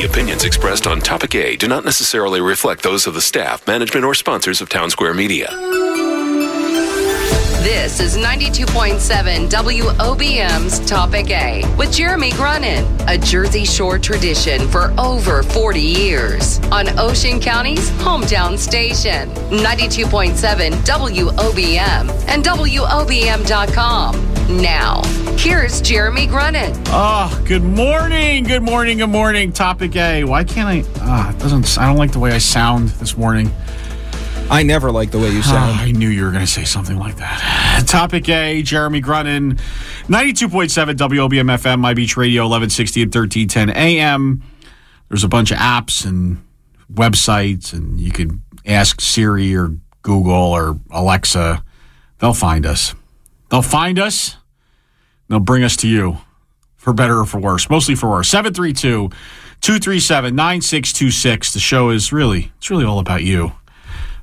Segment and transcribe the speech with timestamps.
[0.00, 4.06] The opinions expressed on Topic A do not necessarily reflect those of the staff, management,
[4.06, 5.50] or sponsors of Town Square Media.
[7.60, 15.42] This is 92.7 WOBM's Topic A with Jeremy Grunin, a Jersey Shore tradition for over
[15.42, 19.28] 40 years on Ocean County's hometown station.
[19.50, 24.29] 92.7 WOBM and WOBM.com.
[24.50, 25.02] Now,
[25.38, 26.74] here's Jeremy Grunin.
[26.88, 28.42] Oh, good morning.
[28.44, 28.98] Good morning.
[28.98, 29.52] Good morning.
[29.52, 30.24] Topic A.
[30.24, 30.90] Why can't I?
[31.00, 31.78] Ah, it doesn't.
[31.78, 33.50] I don't like the way I sound this morning.
[34.50, 35.80] I never like the way you Ah, sound.
[35.80, 37.84] I knew you were going to say something like that.
[37.86, 38.62] Topic A.
[38.62, 39.60] Jeremy Grunin,
[40.08, 44.42] ninety-two point seven WOBM FM, My Beach Radio, eleven sixty and thirteen ten AM.
[45.08, 46.44] There's a bunch of apps and
[46.92, 51.62] websites, and you can ask Siri or Google or Alexa.
[52.18, 52.94] They'll find us.
[53.48, 54.36] They'll find us.
[55.30, 56.18] They'll bring us to you
[56.76, 58.28] for better or for worse, mostly for worse.
[58.28, 59.10] 732
[59.60, 61.52] 237 9626.
[61.52, 63.52] The show is really, it's really all about you.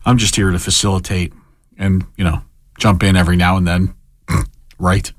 [0.06, 1.32] I'm just here to facilitate
[1.78, 2.42] and, you know,
[2.78, 3.96] jump in every now and then.
[4.80, 5.10] right.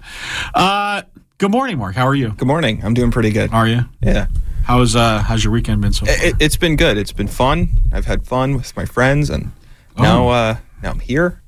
[0.55, 1.03] Uh,
[1.39, 1.95] good morning, Mark.
[1.95, 2.31] How are you?
[2.33, 2.83] Good morning.
[2.85, 3.51] I'm doing pretty good.
[3.55, 3.87] Are you?
[4.03, 4.27] Yeah.
[4.65, 6.15] How's uh how's your weekend been so far?
[6.19, 6.99] It, it's been good.
[6.99, 7.71] It's been fun.
[7.91, 9.53] I've had fun with my friends, and
[9.99, 11.41] now, uh, now I'm here.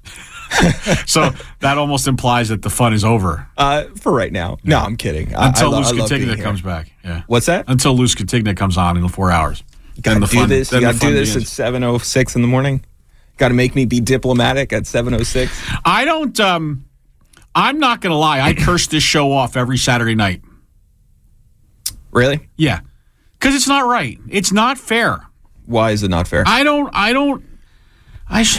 [1.06, 4.58] so that almost implies that the fun is over Uh, for right now.
[4.64, 5.34] No, I'm kidding.
[5.34, 6.44] I- until I, lo- Luz I love being Catigna here.
[6.44, 6.90] comes back.
[7.04, 7.22] Yeah.
[7.26, 7.64] What's that?
[7.68, 9.62] Until Luz Catigna comes on in four hours.
[9.96, 10.72] You gotta do fun- this.
[10.72, 11.60] You gotta do fun this begins.
[11.60, 12.84] at 7:06 in the morning.
[13.36, 15.50] Got to make me be diplomatic at 7:06.
[15.84, 16.38] I don't.
[16.40, 16.84] Um,
[17.54, 18.40] I'm not going to lie.
[18.40, 20.42] I curse this show off every Saturday night.
[22.10, 22.48] Really?
[22.56, 22.80] Yeah,
[23.38, 24.18] because it's not right.
[24.28, 25.20] It's not fair.
[25.66, 26.44] Why is it not fair?
[26.46, 26.90] I don't.
[26.92, 27.44] I don't.
[28.28, 28.42] I.
[28.42, 28.58] Sh-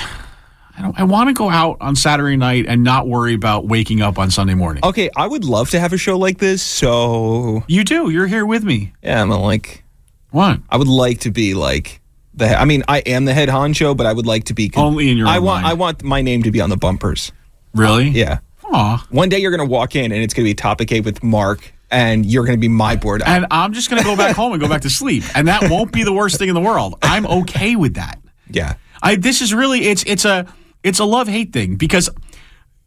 [0.83, 0.91] I.
[0.97, 4.31] I want to go out on Saturday night and not worry about waking up on
[4.31, 4.83] Sunday morning.
[4.85, 6.61] okay, I would love to have a show like this.
[6.61, 8.09] So You do.
[8.09, 8.93] You're here with me.
[9.03, 9.83] yeah, I'm like,
[10.31, 10.59] What?
[10.69, 12.01] I would like to be like
[12.33, 12.47] the.
[12.59, 15.17] I mean, I am the head honcho, but I would like to be Only in
[15.17, 15.63] your I want.
[15.63, 15.67] mind.
[15.71, 17.31] I want my name to be on the bumpers.
[17.73, 18.09] Really?
[18.09, 18.39] Yeah.
[18.65, 19.05] Aw.
[19.09, 22.25] One day you're gonna walk in and it's gonna be topic A with Mark, and
[22.25, 23.21] you're gonna be my board.
[23.25, 25.69] And I'm just going to go back home and go back to sleep, and that
[25.69, 26.95] won't be the worst thing in the world.
[27.01, 28.19] I'm okay with that.
[28.49, 28.75] yeah.
[29.03, 30.45] I this is really it's it's a
[30.83, 32.09] it's a love hate thing because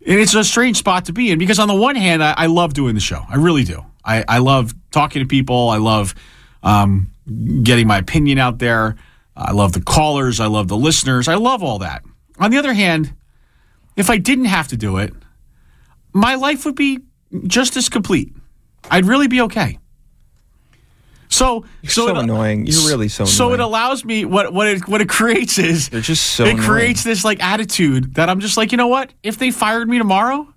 [0.00, 2.74] it's a strange spot to be in because on the one hand I, I love
[2.74, 3.22] doing the show.
[3.28, 3.84] I really do.
[4.04, 5.70] I, I love talking to people.
[5.70, 6.14] I love
[6.62, 7.10] um,
[7.62, 8.96] getting my opinion out there.
[9.36, 10.40] I love the callers.
[10.40, 11.26] I love the listeners.
[11.26, 12.04] I love all that.
[12.38, 13.14] On the other hand
[13.96, 15.12] if I didn't have to do it
[16.14, 17.00] my life would be
[17.46, 18.32] just as complete.
[18.90, 19.78] I'd really be okay
[21.34, 22.66] so so, so it- annoying.
[22.66, 23.34] You're really so annoying.
[23.34, 26.50] so it allows me what what it what it creates is They're just so it
[26.50, 26.66] annoying.
[26.66, 29.98] creates this like attitude that I'm just like you know what if they fired me
[29.98, 30.52] tomorrow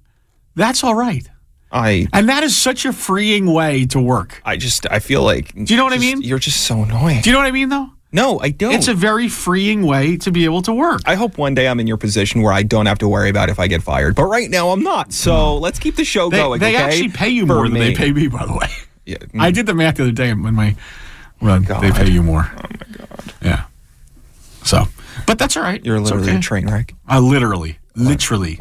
[0.56, 1.28] that's all right
[1.72, 2.08] I.
[2.14, 4.90] and that is such a freeing way to work I just.
[4.90, 5.54] I feel like.
[5.54, 6.22] Do you know what I mean?
[6.22, 7.22] You're just so annoying.
[7.22, 8.74] do you know what I mean though no, I don't.
[8.74, 11.80] it's a very freeing way to be able to work I hope one day I'm
[11.80, 14.16] in your position where I don't have to worry about if I get fired.
[14.16, 15.12] But right now I'm not.
[15.12, 15.64] So hmm.
[15.64, 16.60] let's keep the show they, going.
[16.60, 16.84] they okay?
[16.84, 18.70] actually pay you For more than they pay me by the way
[19.08, 19.18] Yeah.
[19.40, 20.76] I did the math the other day when my
[21.42, 23.64] well, oh they pay you more oh my god yeah
[24.64, 24.86] so
[25.26, 26.38] but that's all right You're literally okay.
[26.38, 26.94] a train wreck.
[27.08, 28.60] I literally literally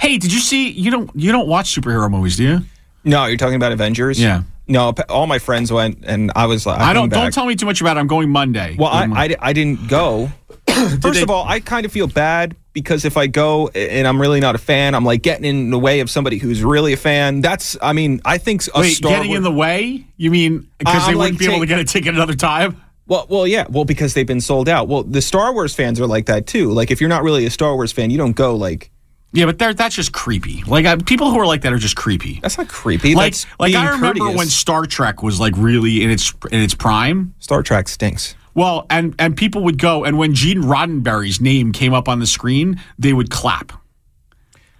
[0.00, 2.60] hey did you see you don't you don't watch superhero movies do you
[3.04, 4.20] No, you're talking about Avengers.
[4.20, 4.42] Yeah.
[4.70, 7.56] No, all my friends went, and I was like, I don't came don't tell me
[7.56, 8.00] too much about it.
[8.00, 8.76] I'm going Monday.
[8.78, 10.30] Well, I, I, I didn't go.
[10.68, 14.20] First they- of all, I kind of feel bad because if I go and I'm
[14.20, 16.96] really not a fan, I'm like getting in the way of somebody who's really a
[16.96, 17.40] fan.
[17.40, 20.06] That's, I mean, I think a wait, Star getting Wars, in the way?
[20.16, 22.80] You mean because they wouldn't like be able to get a ticket another time?
[23.06, 24.86] Well, well, yeah, well, because they've been sold out.
[24.86, 26.70] Well, the Star Wars fans are like that too.
[26.72, 28.54] Like, if you're not really a Star Wars fan, you don't go.
[28.54, 28.90] Like,
[29.32, 30.62] Yeah, but that's just creepy.
[30.64, 32.38] Like I, people who are like that are just creepy.
[32.42, 33.14] that's not creepy.
[33.14, 34.36] Like like I remember courteous.
[34.36, 37.34] when Star Trek was like really in its in its prime.
[37.38, 38.34] Star Trek stinks.
[38.58, 42.26] Well, and and people would go and when Gene Roddenberry's name came up on the
[42.26, 43.72] screen, they would clap.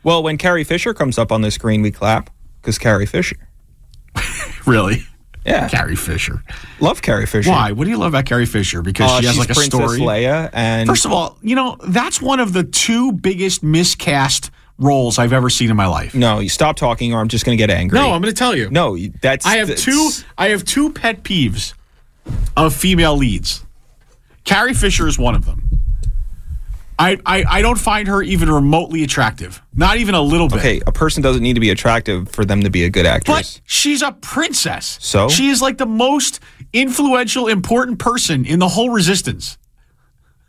[0.03, 2.31] Well, when Carrie Fisher comes up on the screen, we clap
[2.61, 3.37] because Carrie Fisher.
[4.67, 5.05] Really?
[5.47, 6.43] Yeah, Carrie Fisher.
[6.79, 7.49] love Carrie Fisher.
[7.51, 7.73] Why?
[7.73, 8.83] What do you love about Carrie Fisher?
[8.83, 10.01] Because Uh, she has she's like a Princess story.
[10.01, 15.19] Leia, and First of all, you know, that's one of the two biggest miscast roles
[15.19, 16.15] I've ever seen in my life.
[16.15, 17.99] no, you stop talking, or I'm just going to get angry.
[17.99, 18.69] No, I'm going to tell you.
[18.71, 21.73] no, that's I have that's- two I have two pet peeves
[22.57, 23.65] of female leads.
[24.45, 25.63] Carrie Fisher is one of them.
[27.01, 29.63] I, I, I don't find her even remotely attractive.
[29.75, 30.59] Not even a little bit.
[30.59, 33.59] Okay, a person doesn't need to be attractive for them to be a good actress.
[33.59, 34.99] But she's a princess.
[35.01, 35.29] So?
[35.29, 36.41] She is like the most
[36.73, 39.59] influential, important person in the whole resistance.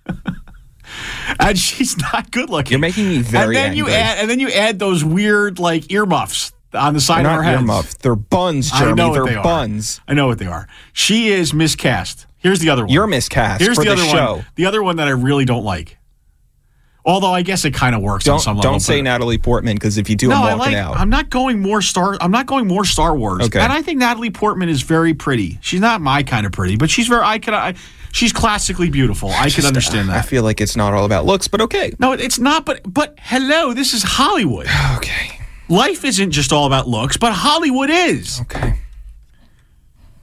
[1.39, 2.71] and she's not good looking.
[2.71, 5.91] You're making me very And then you add and then you add those weird like
[5.91, 7.59] earmuffs on the side They're of her not head.
[7.59, 7.93] earmuffs.
[7.95, 8.95] They're buns, I Jeremy.
[8.95, 9.43] know what They're they are.
[9.43, 10.01] buns.
[10.07, 10.67] I know what they are.
[10.93, 12.25] She is miscast.
[12.39, 12.91] Here's the other one.
[12.93, 14.35] You're miscast Here's for the the, other show.
[14.37, 14.45] one.
[14.55, 15.97] The other one that I really don't like.
[17.05, 18.71] Although I guess it kind of works on Don't some level.
[18.73, 20.75] don't say Natalie Portman because if you do, No, I'm I like.
[20.75, 20.97] out.
[20.97, 22.17] I'm not going more Star.
[22.21, 23.45] I'm not going more Star Wars.
[23.45, 23.59] Okay.
[23.59, 25.57] And I think Natalie Portman is very pretty.
[25.61, 27.21] She's not my kind of pretty, but she's very.
[27.23, 27.53] I could.
[27.53, 27.73] I,
[28.11, 29.29] she's classically beautiful.
[29.31, 30.17] I could understand that.
[30.17, 31.93] I feel like it's not all about looks, but okay.
[31.99, 32.65] no, it's not.
[32.65, 34.67] But but hello, this is Hollywood.
[34.97, 35.39] Okay.
[35.69, 38.41] Life isn't just all about looks, but Hollywood is.
[38.41, 38.77] Okay.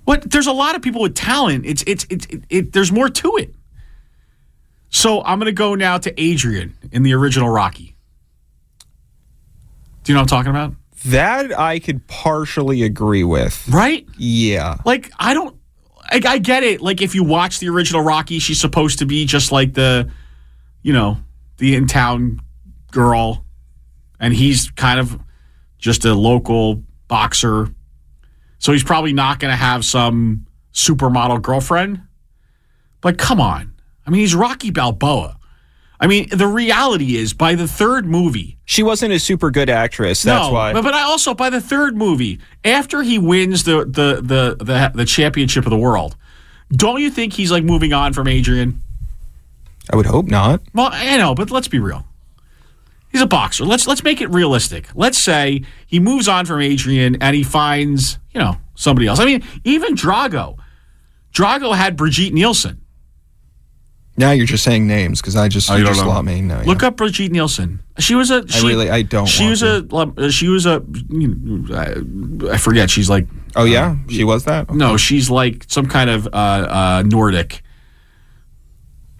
[0.06, 0.30] What?
[0.30, 1.66] There's a lot of people with talent.
[1.66, 3.54] It's it's it's it, it, there's more to it.
[4.88, 7.96] So I'm going to go now to Adrian in the original Rocky.
[10.04, 10.74] Do you know what I'm talking about?
[11.06, 13.68] That I could partially agree with.
[13.68, 14.06] Right?
[14.16, 14.76] Yeah.
[14.84, 15.56] Like I don't.
[16.04, 16.80] I, I get it.
[16.80, 20.08] Like if you watch the original Rocky, she's supposed to be just like the,
[20.82, 21.18] you know,
[21.58, 22.40] the in town
[22.92, 23.44] girl,
[24.20, 25.20] and he's kind of
[25.78, 27.74] just a local boxer.
[28.58, 32.02] So he's probably not going to have some supermodel girlfriend.
[33.00, 33.74] But come on.
[34.06, 35.38] I mean, he's Rocky Balboa.
[35.98, 40.22] I mean, the reality is by the third movie, She wasn't a super good actress.
[40.22, 40.72] That's no, why.
[40.72, 44.92] But, but I also by the third movie, after he wins the the the the,
[44.94, 46.16] the championship of the world,
[46.70, 48.82] don't you think he's like moving on from Adrian?
[49.90, 50.60] I would hope not.
[50.74, 52.06] Well, I know, but let's be real.
[53.16, 53.64] He's a boxer.
[53.64, 54.88] Let's let's make it realistic.
[54.94, 59.18] Let's say he moves on from Adrian and he finds, you know, somebody else.
[59.18, 60.58] I mean, even Drago.
[61.32, 62.82] Drago had Brigitte Nielsen.
[64.18, 66.12] Now you're just saying names because I just, Oh, you you don't just know?
[66.12, 66.60] let me know.
[66.66, 67.80] Look up Brigitte Nielsen.
[67.98, 68.46] She was a.
[68.48, 70.30] She, really- I don't She want was a.
[70.30, 70.84] She was a.
[71.08, 72.90] You know, I I forget.
[72.90, 74.70] She's like Oh yeah, she was that.
[74.74, 77.62] No, she's like some kind of uh, uh, Nordic,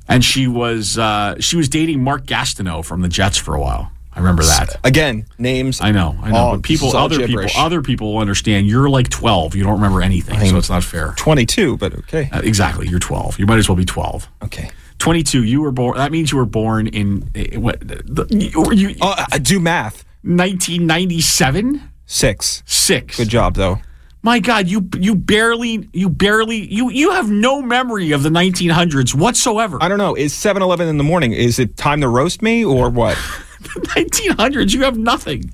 [0.08, 3.92] and she was uh, she was dating Mark Gastineau from the Jets for a while.
[4.12, 4.80] I remember that.
[4.82, 5.82] Again, names.
[5.82, 6.52] I know, I know.
[6.52, 7.52] but people, this is all other gibberish.
[7.52, 8.66] people, other people will understand.
[8.66, 9.54] You're like 12.
[9.54, 11.12] You don't remember anything, so it's not fair.
[11.18, 12.30] 22, but okay.
[12.32, 12.88] Uh, exactly.
[12.88, 13.38] You're 12.
[13.38, 14.26] You might as well be 12.
[14.44, 14.70] Okay.
[14.98, 15.44] 22.
[15.44, 15.98] You were born.
[15.98, 17.80] That means you were born in uh, what?
[17.80, 20.06] The, you, you, I do math.
[20.22, 21.82] 1997.
[22.06, 22.62] Six.
[22.64, 23.18] Six.
[23.18, 23.80] Good job though.
[24.26, 29.14] My God, you you barely you barely you you have no memory of the 1900s
[29.14, 29.78] whatsoever.
[29.80, 30.16] I don't know.
[30.16, 31.32] Is 7-Eleven in the morning?
[31.32, 33.16] Is it time to roast me or what?
[33.62, 35.52] 1900s, you have nothing.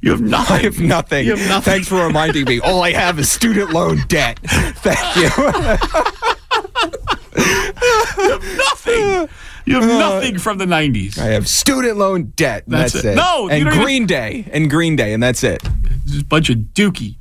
[0.00, 0.56] You have nothing.
[0.56, 1.26] I have nothing.
[1.26, 1.72] You have nothing.
[1.72, 2.58] Thanks for reminding me.
[2.58, 4.40] All I have is student loan debt.
[4.42, 5.28] Thank you.
[8.56, 9.28] nothing.
[9.64, 11.18] You have uh, nothing from the 90s.
[11.18, 12.64] I have student loan debt.
[12.66, 13.12] That's That's, it.
[13.12, 13.14] it.
[13.14, 14.44] No, you and don't even- Green Day.
[14.50, 15.62] And Green Day, and that's it.
[16.04, 17.14] Just a bunch of dookie.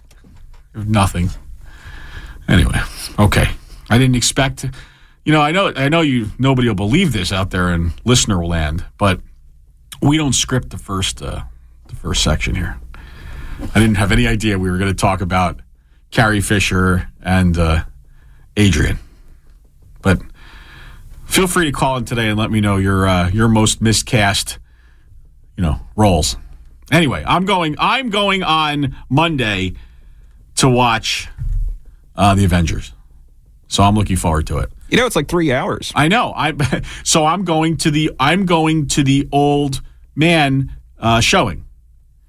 [0.86, 1.30] Nothing.
[2.48, 2.80] Anyway,
[3.18, 3.50] okay.
[3.90, 4.66] I didn't expect.
[5.26, 5.74] You know, I know.
[5.76, 6.30] I know you.
[6.38, 9.22] Nobody will believe this out there in listener land, but
[10.02, 11.42] we don't script the first uh,
[11.88, 12.80] the first section here.
[13.74, 15.62] I didn't have any idea we were going to talk about
[16.12, 17.84] Carrie Fisher and uh,
[18.56, 19.00] Adrian,
[20.02, 20.22] but
[21.26, 24.60] feel free to call in today and let me know your uh, your most miscast,
[25.58, 26.38] you know, roles.
[26.92, 27.76] Anyway, I'm going.
[27.80, 29.74] I'm going on Monday
[30.58, 31.28] to watch
[32.16, 32.94] uh, the Avengers,
[33.68, 34.72] so I'm looking forward to it.
[34.90, 35.92] You know, it's like three hours.
[35.96, 36.34] I know.
[36.36, 36.54] I
[37.04, 39.82] so I'm going to the I'm going to the old
[40.16, 41.66] man uh, showing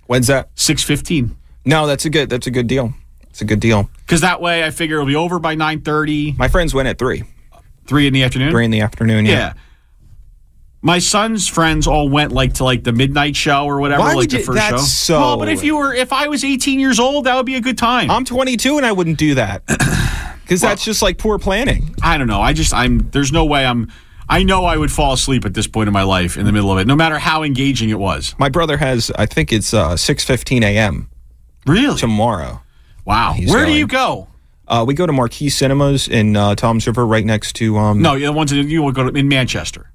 [0.06, 0.50] When's that?
[0.54, 2.28] six fifteen No, that's a good.
[2.30, 2.92] That's a good deal.
[3.30, 3.88] It's a good deal.
[3.98, 6.98] because that way I figure it'll be over by nine thirty, My friends went at
[6.98, 7.22] three,
[7.86, 8.50] three in the afternoon.
[8.50, 9.24] three in the afternoon.
[9.26, 9.32] Yeah.
[9.32, 9.52] Yeah.
[10.80, 14.28] My son's friends all went like to like the midnight show or whatever, Why like
[14.30, 15.14] the you- first that's show.
[15.14, 17.56] so- Well, but if you were, if I was 18 years old, that would be
[17.56, 18.10] a good time.
[18.10, 19.66] I'm 22 and I wouldn't do that
[20.42, 21.94] because that's just like poor planning.
[22.02, 22.40] I don't know.
[22.40, 23.90] I just I'm there's no way I'm
[24.28, 26.70] I know I would fall asleep at this point in my life in the middle
[26.70, 28.34] of it, no matter how engaging it was.
[28.38, 31.08] My brother has, I think it's uh, 6:15 a.m.
[31.66, 31.98] Really?
[31.98, 32.60] tomorrow.
[33.04, 33.32] Wow.
[33.32, 34.28] He's Where do you go?
[34.68, 37.78] Uh, we go to Marquee Cinemas in uh, Toms River, right next to.
[37.78, 39.90] Um, No, the ones that you would go to in Manchester.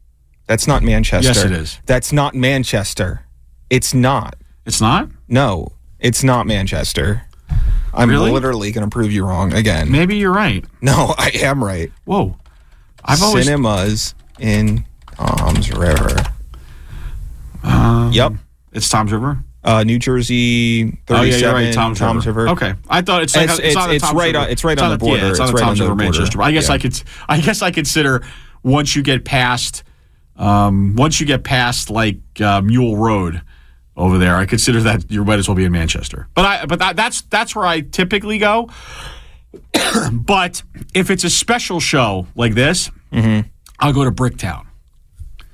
[0.48, 1.28] That's not Manchester.
[1.30, 1.80] Yes, it is.
[1.86, 3.26] That's not Manchester.
[3.70, 4.36] It's not.
[4.66, 5.10] It's not?
[5.28, 5.70] No,
[6.00, 7.24] it's not Manchester.
[7.94, 8.32] I'm Really?
[8.32, 9.92] literally going to prove you wrong again.
[9.92, 10.66] Maybe you're right.
[10.82, 11.92] No, I am right.
[12.06, 12.38] Whoa.
[13.06, 14.86] I've always Cinemas in
[15.16, 16.16] Toms River.
[17.64, 18.34] Um, yep.
[18.72, 19.44] It's Toms River.
[19.64, 21.74] Uh, New Jersey, 37, Oh yeah, you're right.
[21.74, 22.50] Tom's, River.
[22.50, 24.38] Okay, I thought it's like It's- it's, it's- on the it's Tom's right River.
[24.40, 25.24] on- it's right It's on the border.
[25.24, 26.12] Yeah, it's on the right Tom's the River, border.
[26.20, 26.42] Manchester.
[26.42, 26.74] I guess Yeah.
[26.74, 27.02] I could.
[27.30, 28.24] I guess I consider
[28.64, 29.84] once you get past,
[30.36, 33.42] um, once you get past like uh, Mule Road
[33.96, 36.28] over there, I consider that you might as well be in Manchester.
[36.34, 38.70] But I, but that, that's that's where I typically go.
[40.12, 40.64] but
[40.94, 43.48] if it's a special show like this, Mm-hmm.
[43.80, 44.66] I'll go to Bricktown.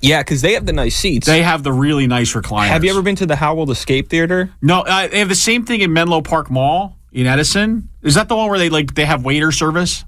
[0.02, 1.28] Yeah, because they have the nice seats.
[1.28, 2.68] They have the really nice recliners.
[2.68, 4.50] have you ever been to the Howell Escape Theater?
[4.62, 7.90] No, uh, they have the same thing in Menlo Park Mall in Edison.
[8.02, 10.06] Is that the one where they like they have waiter service?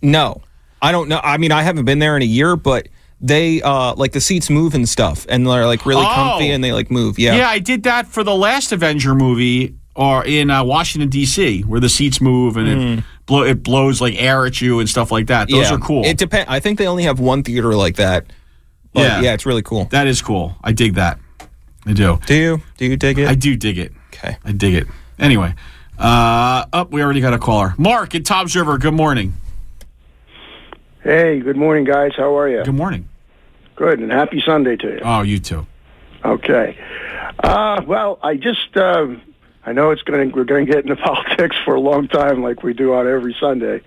[0.00, 0.42] No.
[0.80, 1.20] I don't know.
[1.22, 2.86] I mean, I haven't been there in a year, but
[3.22, 6.12] they uh like the seats move and stuff, and they're like really Oh.
[6.14, 7.18] comfy and they like move.
[7.18, 7.36] Yeah.
[7.36, 11.80] Yeah, I did that for the last Avenger movie, or in uh, Washington D.C., where
[11.80, 15.28] the seats move and it blow it blows like air at you and stuff like
[15.28, 15.48] that.
[15.48, 15.76] Those Yeah.
[15.76, 16.04] are cool.
[16.04, 16.50] It depends.
[16.50, 18.26] I think they only have one theater like that.
[18.92, 19.20] But Yeah.
[19.22, 19.84] yeah, it's really cool.
[19.86, 20.56] that is cool.
[20.62, 21.18] I dig that.
[21.86, 22.18] I do.
[22.26, 22.60] Do you?
[22.76, 23.28] Do you dig it?
[23.28, 23.92] I do dig it.
[24.14, 24.36] okay.
[24.44, 24.86] I dig it.
[25.18, 25.54] Anyway,
[25.98, 26.90] uh, up.
[26.92, 27.74] we already got a caller.
[27.78, 28.78] Mark at Toms River.
[28.78, 29.34] Good morning.
[31.02, 32.12] Hey, good morning, guys.
[32.16, 32.62] How are you?
[32.64, 33.08] Good morning.
[33.76, 35.00] Good, and happy Sunday to you.
[35.02, 35.66] Oh, you too.
[36.24, 36.78] Okay.
[37.42, 39.22] Uh, well, I just, um,
[39.64, 42.62] I know it's going we're going to get into politics for a long time like
[42.62, 43.80] we do on every Sunday.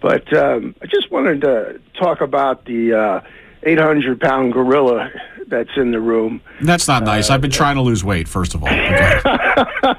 [0.00, 3.20] But um, I just wanted to talk about the uh,
[3.62, 5.10] 800 pound gorilla
[5.46, 6.40] that's in the room.
[6.60, 7.30] That's not nice.
[7.30, 8.28] I've been trying to lose weight.
[8.28, 8.68] First of all.
[8.68, 9.20] Okay.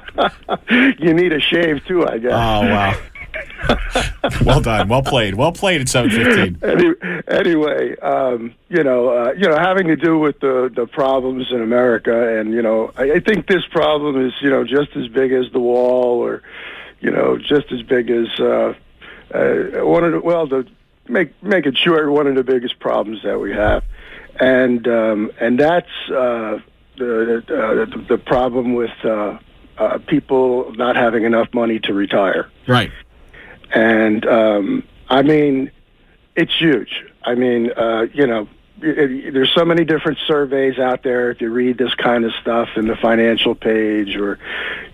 [0.98, 2.32] You need a shave too, I guess.
[2.32, 2.98] Oh wow.
[4.44, 4.88] Well done.
[4.88, 5.34] Well played.
[5.34, 6.58] Well played at seven fifteen.
[6.62, 6.94] Any,
[7.28, 11.62] anyway, um, you know, uh, you know, having to do with the the problems in
[11.62, 15.32] America, and you know, I, I think this problem is you know just as big
[15.32, 16.42] as the wall, or
[17.00, 18.74] you know, just as big as uh,
[19.32, 20.66] uh, one of the well, the
[21.08, 23.84] make make it short, one of the biggest problems that we have,
[24.40, 26.58] and um, and that's uh,
[26.96, 29.38] the, uh, the the problem with uh,
[29.78, 32.48] uh, people not having enough money to retire.
[32.66, 32.90] Right.
[33.72, 35.70] And um, I mean,
[36.34, 37.04] it's huge.
[37.22, 41.30] I mean, uh, you know, there's so many different surveys out there.
[41.30, 44.38] If you read this kind of stuff in the financial page, or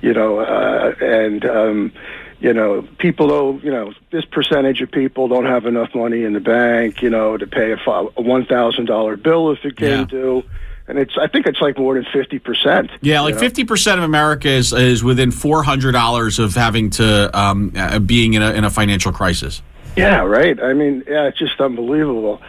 [0.01, 1.93] you know, uh, and um,
[2.41, 6.33] you know, people don't, you know, this percentage of people don't have enough money in
[6.33, 10.01] the bank, you know, to pay a, a one thousand dollar bill if it came
[10.01, 10.05] Yeah.
[10.05, 10.45] due.
[10.93, 12.91] And it's, I think it's like more than fifty percent.
[13.01, 17.39] Yeah, like fifty percent of America is is within four hundred dollars of having to
[17.39, 19.63] um, uh, being in a in a financial crisis.
[19.97, 20.63] Yeah, right.
[20.63, 22.43] I mean, yeah, it's just unbelievable.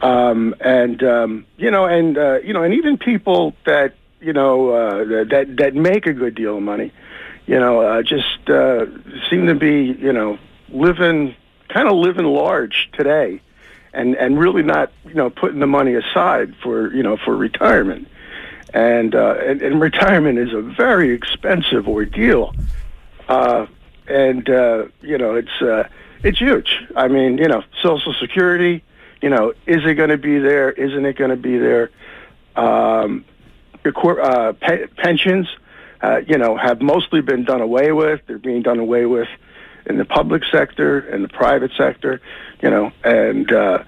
[0.00, 4.70] Um, and um, you know, and uh, you know, and even people that you know
[4.70, 6.92] uh, that that make a good deal of money,
[7.46, 8.86] you know, uh, just uh,
[9.28, 10.38] seem to be you know
[10.70, 11.36] living
[11.68, 13.42] kind of living large today,
[13.92, 18.08] and and really not you know putting the money aside for you know for retirement.
[18.74, 22.54] And, uh, and and retirement is a very expensive ordeal
[23.28, 23.66] uh,
[24.06, 25.88] and uh, you know it's uh,
[26.22, 26.84] it's huge.
[26.96, 28.82] I mean, you know, Social Security.
[29.20, 30.72] You know, is it going to be there?
[30.72, 31.90] Isn't it going to be there?
[32.56, 33.24] Um,
[33.84, 35.48] your cor- uh, pe- pensions,
[36.02, 38.20] uh, you know, have mostly been done away with.
[38.26, 39.28] They're being done away with
[39.86, 42.20] in the public sector and the private sector.
[42.60, 43.84] You know, and uh,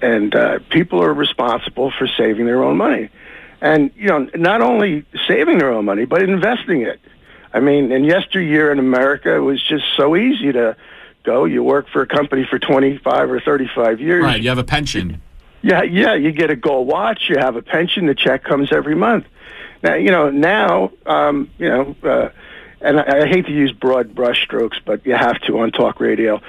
[0.00, 3.10] and uh, people are responsible for saving their own money,
[3.60, 7.00] and you know, not only saving their own money but investing it.
[7.54, 10.76] I mean, in yesteryear in America, it was just so easy to
[11.22, 11.44] go.
[11.44, 14.24] You work for a company for 25 or 35 years.
[14.24, 14.40] Right.
[14.40, 15.20] You have a pension.
[15.60, 16.14] Yeah, yeah.
[16.14, 17.28] You get a gold watch.
[17.28, 18.06] You have a pension.
[18.06, 19.26] The check comes every month.
[19.82, 22.30] Now, you know, now, um, you know, uh,
[22.82, 26.40] and I, I hate to use broad brushstrokes, but you have to on talk radio.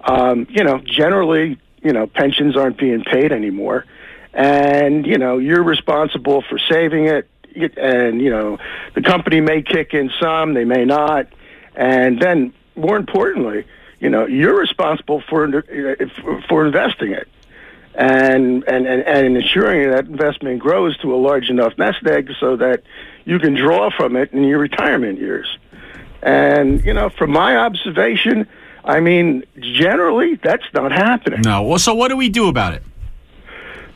[0.00, 3.84] Um, you know, generally, you know, pensions aren't being paid anymore,
[4.32, 7.28] and you know, you're responsible for saving it.
[7.76, 8.58] And you know,
[8.94, 11.26] the company may kick in some, they may not,
[11.74, 13.64] and then more importantly,
[13.98, 15.64] you know, you're responsible for
[16.48, 17.28] for investing it
[17.98, 22.56] and, and, and, and ensuring that investment grows to a large enough nest egg so
[22.56, 22.84] that
[23.24, 25.58] you can draw from it in your retirement years.
[26.22, 28.48] And, you know, from my observation,
[28.84, 31.42] I mean, generally, that's not happening.
[31.42, 31.62] No.
[31.62, 32.82] Well, so what do we do about it?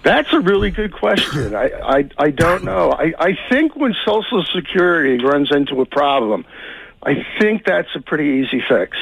[0.05, 1.55] That's a really good question.
[1.55, 2.91] I, I, I don't know.
[2.91, 6.45] I, I think when Social Security runs into a problem,
[7.03, 8.97] I think that's a pretty easy fix.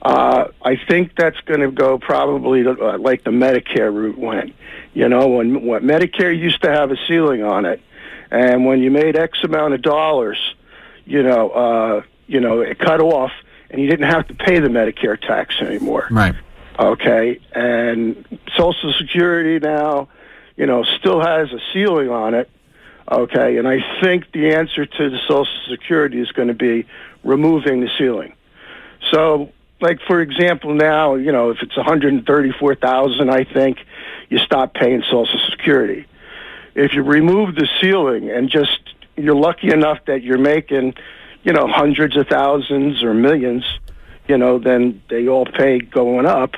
[0.00, 4.54] Uh, I think that's going to go probably to, uh, like the Medicare route went.
[4.92, 7.80] You know, when what Medicare used to have a ceiling on it,
[8.30, 10.38] and when you made X amount of dollars,
[11.04, 13.32] you know, uh, you know, it cut off,
[13.70, 16.08] and you didn't have to pay the Medicare tax anymore.
[16.10, 16.34] Right.
[16.78, 18.24] Okay, and
[18.56, 20.08] Social Security now,
[20.56, 22.50] you know, still has a ceiling on it.
[23.10, 26.86] Okay, and I think the answer to the Social Security is going to be
[27.22, 28.34] removing the ceiling.
[29.10, 33.78] So, like for example, now you know if it's one hundred thirty-four thousand, I think
[34.30, 36.06] you stop paying Social Security.
[36.74, 38.80] If you remove the ceiling and just
[39.16, 40.94] you're lucky enough that you're making,
[41.44, 43.64] you know, hundreds of thousands or millions,
[44.26, 46.56] you know, then they all pay going up,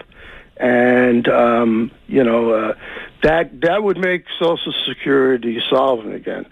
[0.56, 2.74] and um, you know uh,
[3.22, 6.46] that that would make Social Security solvent again.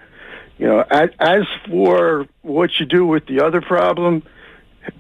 [0.59, 4.23] You know, as, as for what you do with the other problem,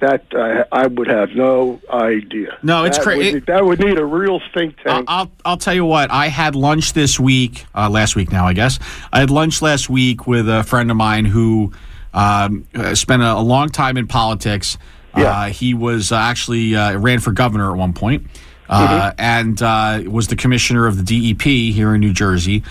[0.00, 2.59] that uh, I would have no idea.
[2.62, 3.38] No, it's crazy.
[3.38, 5.07] it- that would need a real think tank.
[5.09, 6.11] I'll I'll tell you what.
[6.11, 8.79] I had lunch this week, uh, last week now, I guess.
[9.12, 11.73] I had lunch last week with a friend of mine who
[12.14, 14.78] um, uh, spent a, a long time in politics.
[15.16, 15.25] Yeah.
[15.30, 18.26] Uh, he was uh, actually uh, ran for governor at one point,
[18.68, 22.62] uh, and uh, was the commissioner of the DEP here in New Jersey.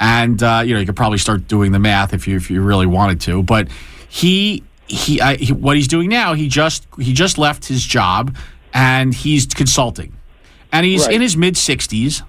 [0.00, 2.60] And uh, you know, you could probably start doing the math if you if you
[2.62, 3.42] really wanted to.
[3.42, 3.68] But
[4.08, 8.36] he he, I, he what he's doing now, he just he just left his job
[8.74, 10.12] and he's consulting
[10.72, 11.14] and he's Right.
[11.16, 12.22] in his mid 60s.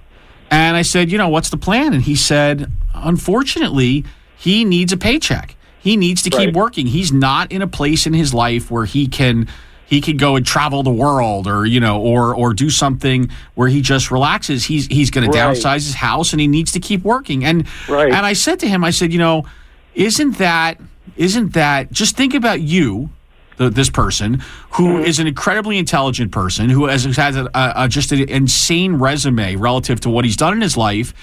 [0.52, 1.94] And I said, you know, what's the plan?
[1.94, 4.04] And he said, unfortunately,
[4.38, 5.56] he needs a paycheck.
[5.84, 6.88] He needs to keep working.
[6.88, 9.50] He's not in a place in his life where he can
[9.86, 13.68] he could go and travel the world or you know or or do something where
[13.68, 14.64] he just relaxes.
[14.64, 17.44] He's he's going to downsize his house and he needs to keep working.
[17.44, 18.14] And Right.
[18.14, 19.46] and I said to him, I said, you know,
[19.94, 20.80] isn't that
[21.18, 23.10] isn't that just think about you
[23.58, 25.06] the, this person who mm-hmm.
[25.06, 29.56] is an incredibly intelligent person who has, has a, a, a- just an insane resume
[29.58, 31.14] relative to what he's done in his life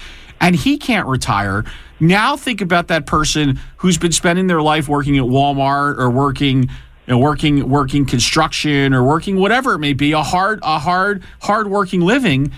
[0.41, 1.63] and he can't retire.
[2.01, 6.63] Now think about that person who's been spending their life working at walmart or working
[6.63, 6.69] you
[7.07, 11.67] know, working working construction or working whatever it may be a hard a hard hard
[11.67, 12.51] working living.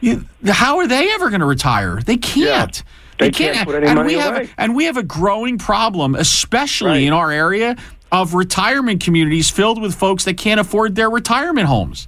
[0.00, 2.00] You, how are they ever going to retire?
[2.00, 2.82] They can't.
[3.18, 6.90] They can't put any and money we have and we have a growing problem, especially
[6.90, 7.02] Right.
[7.02, 7.76] in our area,
[8.12, 12.06] of retirement communities filled with folks that can't afford their retirement homes.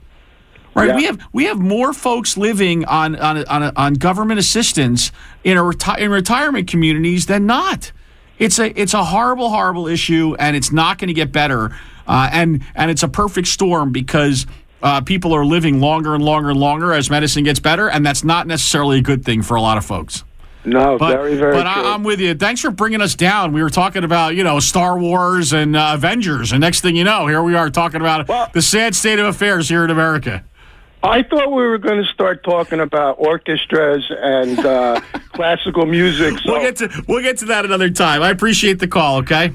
[0.81, 0.89] Right?
[0.89, 0.97] Yeah.
[0.97, 5.13] We have we have more folks living on on on, on government assistance
[5.45, 7.93] in a reti- in retirement communities than not.
[8.39, 11.71] It's a it's a horrible horrible issue, and it's not going to get better.
[12.07, 14.47] Uh, and and it's a perfect storm because.
[14.83, 18.25] Uh, people are living longer and longer and longer as medicine gets better, and that's
[18.25, 20.25] not necessarily a good thing for a lot of folks.
[20.65, 21.83] no, But, very, very but true.
[21.83, 22.33] I, I'm with you.
[22.35, 23.53] Thanks for bringing us down.
[23.53, 27.05] We were talking about, you know, Star Wars and uh, Avengers, and next thing you
[27.05, 30.45] know, here we are talking about Well- the sad state of affairs here in America.
[31.03, 35.01] I thought we were going to start talking about orchestras and uh,
[35.33, 36.39] classical music.
[36.41, 38.23] So We'll get to we'll get to that another time.
[38.23, 39.19] I appreciate the call.
[39.21, 39.53] Okay.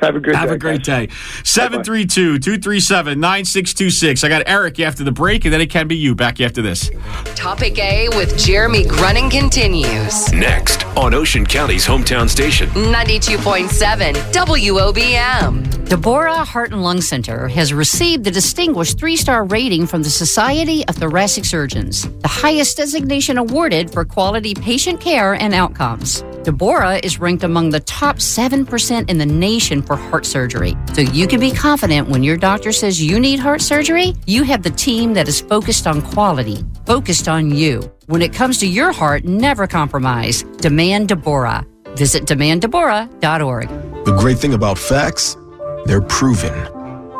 [0.00, 0.54] have a good Have day.
[0.56, 1.08] a great guys.
[1.08, 1.14] day.
[1.44, 4.24] 732 237 9626.
[4.24, 6.90] I got Eric after the break, and then it can be you back after this.
[7.36, 10.32] Topic A with Jeremy Grunin continues.
[10.32, 12.68] Next on Ocean County's hometown station.
[12.70, 15.69] 92.7 WOBM.
[15.90, 20.86] Deborah Heart and Lung Center has received the distinguished three star rating from the Society
[20.86, 26.22] of Thoracic Surgeons, the highest designation awarded for quality patient care and outcomes.
[26.44, 30.76] Deborah is ranked among the top 7% in the nation for heart surgery.
[30.92, 34.62] So you can be confident when your doctor says you need heart surgery, you have
[34.62, 37.82] the team that is focused on quality, focused on you.
[38.06, 40.44] When it comes to your heart, never compromise.
[40.58, 41.66] Demand Deborah.
[41.96, 43.90] Visit demanddeborah.org.
[44.04, 45.36] The great thing about facts,
[45.84, 46.52] they're proven.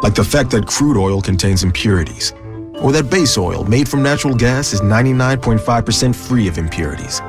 [0.02, 2.32] Like the fact that crude oil contains impurities,
[2.80, 7.20] or that base oil made from natural gas is 99.5% free of impurities.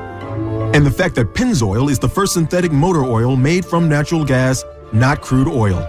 [0.74, 4.64] And the fact that Pennzoil is the first synthetic motor oil made from natural gas,
[4.92, 5.86] not crude oil.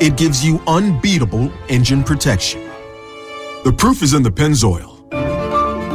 [0.00, 2.68] It gives you unbeatable engine protection.
[3.64, 4.96] The proof is in the Pennzoil.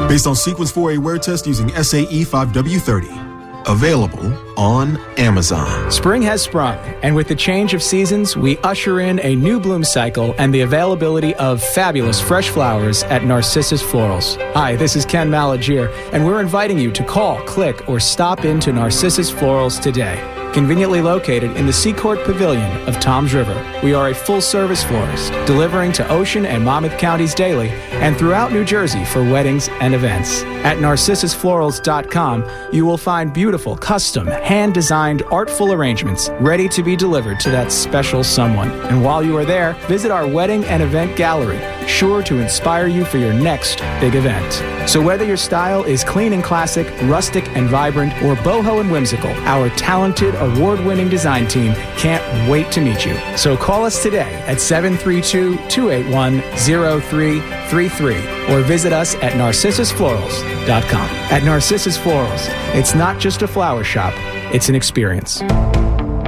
[0.08, 3.25] Based on Sequence 4A wear test using SAE 5W30.
[3.68, 5.92] Available on Amazon.
[5.92, 9.84] Spring has sprung, and with the change of seasons, we usher in a new bloom
[9.84, 14.38] cycle and the availability of fabulous fresh flowers at Narcissus Florals.
[14.54, 18.72] Hi, this is Ken Malagier, and we're inviting you to call, click, or stop into
[18.72, 20.35] Narcissus Florals today.
[20.56, 25.34] Conveniently located in the Seacourt Pavilion of Toms River, we are a full service florist,
[25.46, 30.44] delivering to Ocean and Monmouth counties daily and throughout New Jersey for weddings and events.
[30.64, 37.42] At narcissusflorals.com, you will find beautiful, custom, hand designed, artful arrangements ready to be delivered
[37.42, 38.72] to that special someone.
[38.84, 43.04] And while you are there, visit our wedding and event gallery, sure to inspire you
[43.04, 44.75] for your next big event.
[44.88, 49.32] So, whether your style is clean and classic, rustic and vibrant, or boho and whimsical,
[49.46, 53.18] our talented, award winning design team can't wait to meet you.
[53.36, 61.10] So, call us today at 732 281 0333 or visit us at narcissusflorals.com.
[61.32, 64.14] At Narcissus Florals, it's not just a flower shop,
[64.54, 65.42] it's an experience.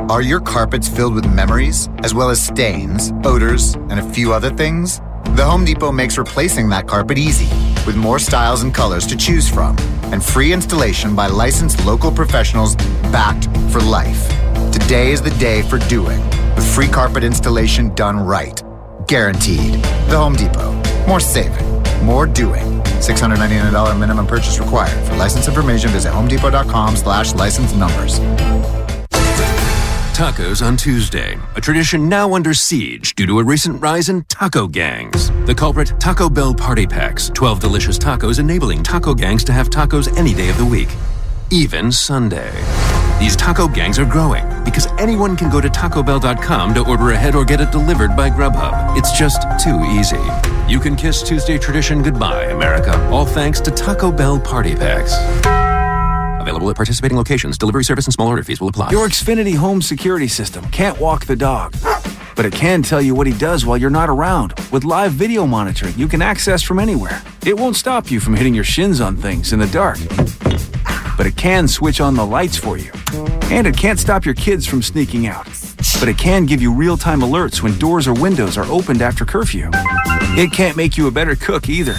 [0.09, 4.49] Are your carpets filled with memories, as well as stains, odors, and a few other
[4.49, 5.01] things?
[5.37, 7.47] The Home Depot makes replacing that carpet easy,
[7.85, 9.77] with more styles and colors to choose from,
[10.11, 12.75] and free installation by licensed local professionals
[13.13, 14.27] backed for life.
[14.71, 16.19] Today is the day for doing,
[16.55, 18.63] with free carpet installation done right.
[19.05, 19.75] Guaranteed.
[20.09, 20.73] The Home Depot.
[21.07, 21.67] More saving,
[22.03, 22.81] more doing.
[22.97, 25.05] $699 minimum purchase required.
[25.05, 28.17] For license information, visit homedepot.com slash license numbers.
[30.17, 34.67] Tacos on Tuesday, a tradition now under siege due to a recent rise in taco
[34.67, 35.29] gangs.
[35.45, 40.11] The culprit, Taco Bell Party Packs, 12 delicious tacos enabling taco gangs to have tacos
[40.17, 40.89] any day of the week,
[41.51, 42.51] even Sunday.
[43.19, 47.45] These taco gangs are growing because anyone can go to tacobell.com to order ahead or
[47.45, 48.97] get it delivered by Grubhub.
[48.97, 50.17] It's just too easy.
[50.67, 55.13] You can kiss Tuesday tradition goodbye, America, all thanks to Taco Bell Party Packs.
[56.47, 57.57] Available at participating locations.
[57.57, 58.91] Delivery service and small order fees will apply.
[58.91, 61.75] Your Xfinity home security system can't walk the dog,
[62.37, 64.53] but it can tell you what he does while you're not around.
[64.71, 67.21] With live video monitoring you can access from anywhere.
[67.45, 69.97] It won't stop you from hitting your shins on things in the dark,
[71.17, 72.93] but it can switch on the lights for you.
[73.51, 75.49] And it can't stop your kids from sneaking out,
[75.99, 79.25] but it can give you real time alerts when doors or windows are opened after
[79.25, 79.69] curfew.
[80.35, 81.95] It can't make you a better cook either.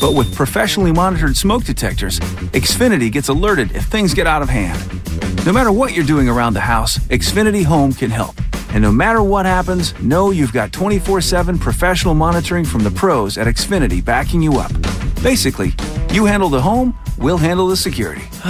[0.00, 2.18] But with professionally monitored smoke detectors,
[2.52, 4.78] Xfinity gets alerted if things get out of hand.
[5.46, 8.36] No matter what you're doing around the house, Xfinity Home can help.
[8.70, 13.36] And no matter what happens, know you've got 24 7 professional monitoring from the pros
[13.38, 14.72] at Xfinity backing you up.
[15.22, 15.74] Basically,
[16.12, 18.22] you handle the home, we'll handle the security.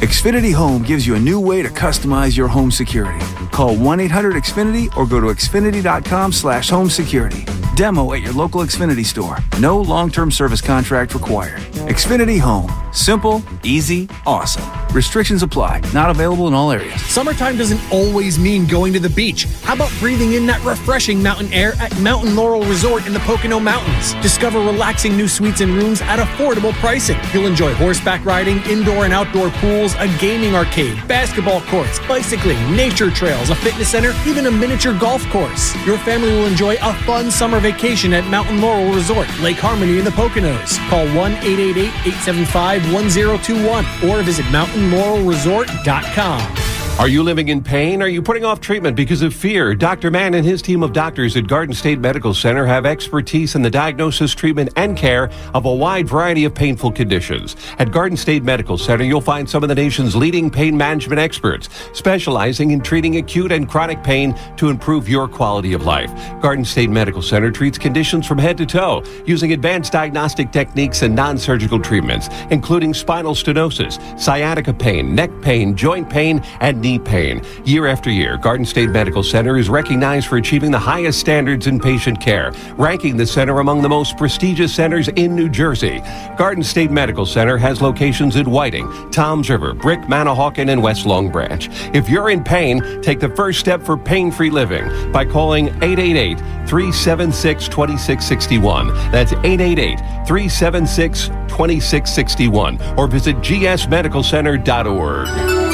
[0.00, 3.24] Xfinity Home gives you a new way to customize your home security.
[3.50, 7.44] Call 1-800-XFINITY or go to xfinity.com slash home security.
[7.76, 9.38] Demo at your local Xfinity store.
[9.60, 11.60] No long-term service contract required.
[11.88, 12.87] Xfinity Home.
[12.92, 14.64] Simple, easy, awesome.
[14.94, 15.82] Restrictions apply.
[15.92, 17.00] Not available in all areas.
[17.02, 19.44] Summertime doesn't always mean going to the beach.
[19.62, 23.60] How about breathing in that refreshing mountain air at Mountain Laurel Resort in the Pocono
[23.60, 24.14] Mountains?
[24.22, 27.18] Discover relaxing new suites and rooms at affordable pricing.
[27.32, 33.10] You'll enjoy horseback riding, indoor and outdoor pools, a gaming arcade, basketball courts, bicycling, nature
[33.10, 35.74] trails, a fitness center, even a miniature golf course.
[35.84, 40.04] Your family will enjoy a fun summer vacation at Mountain Laurel Resort, Lake Harmony in
[40.04, 40.78] the Poconos.
[40.88, 46.77] Call 1 888 875 1021 or visit mountainlaurelresort.com.
[46.98, 48.02] Are you living in pain?
[48.02, 49.72] Are you putting off treatment because of fear?
[49.72, 50.10] Dr.
[50.10, 53.70] Mann and his team of doctors at Garden State Medical Center have expertise in the
[53.70, 57.54] diagnosis, treatment, and care of a wide variety of painful conditions.
[57.78, 61.68] At Garden State Medical Center, you'll find some of the nation's leading pain management experts,
[61.92, 66.10] specializing in treating acute and chronic pain to improve your quality of life.
[66.42, 71.14] Garden State Medical Center treats conditions from head to toe using advanced diagnostic techniques and
[71.14, 77.42] non-surgical treatments, including spinal stenosis, sciatica pain, neck pain, joint pain, and knee pain.
[77.64, 81.78] Year after year, Garden State Medical Center is recognized for achieving the highest standards in
[81.78, 86.00] patient care, ranking the center among the most prestigious centers in New Jersey.
[86.36, 91.30] Garden State Medical Center has locations in Whiting, Toms River, Brick, Manahawkin, and West Long
[91.30, 91.68] Branch.
[91.94, 97.68] If you're in pain, take the first step for pain-free living by calling 888 376
[97.68, 98.88] 2661.
[99.10, 105.67] That's 888 376 2661 or visit gsmedicalcenter.org.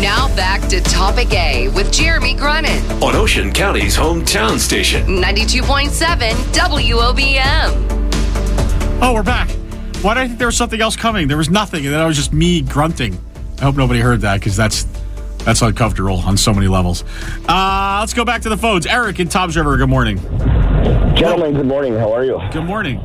[0.00, 3.02] Now back to Topic A with Jeremy Grunin.
[3.02, 5.06] On Ocean County's hometown station.
[5.06, 7.88] 92.7 WOBM.
[9.02, 9.50] Oh, we're back.
[10.00, 11.28] Why did I think there was something else coming?
[11.28, 13.18] There was nothing, and then I was just me grunting.
[13.58, 14.86] I hope nobody heard that because that's
[15.44, 17.04] that's uncomfortable on so many levels.
[17.46, 18.86] Uh, let's go back to the phones.
[18.86, 19.76] Eric in Toms River.
[19.76, 20.16] Good morning.
[21.14, 21.94] Gentlemen, good morning.
[21.94, 22.40] How are you?
[22.52, 23.00] Good morning.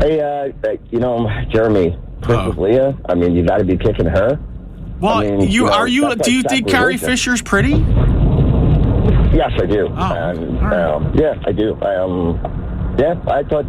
[0.00, 3.00] Hey, uh, uh, you know, Jeremy, Princess Leia.
[3.08, 4.36] I mean, you got to be kicking her.
[5.00, 6.14] Well, I mean, you, know, are you?
[6.16, 6.96] Do you think Carrie.
[6.96, 7.84] Fisher's pretty?
[9.36, 9.88] Yes, I do.
[9.88, 11.74] Um, um, yeah, I do.
[11.82, 12.65] I, um,
[12.98, 13.66] yeah, I thought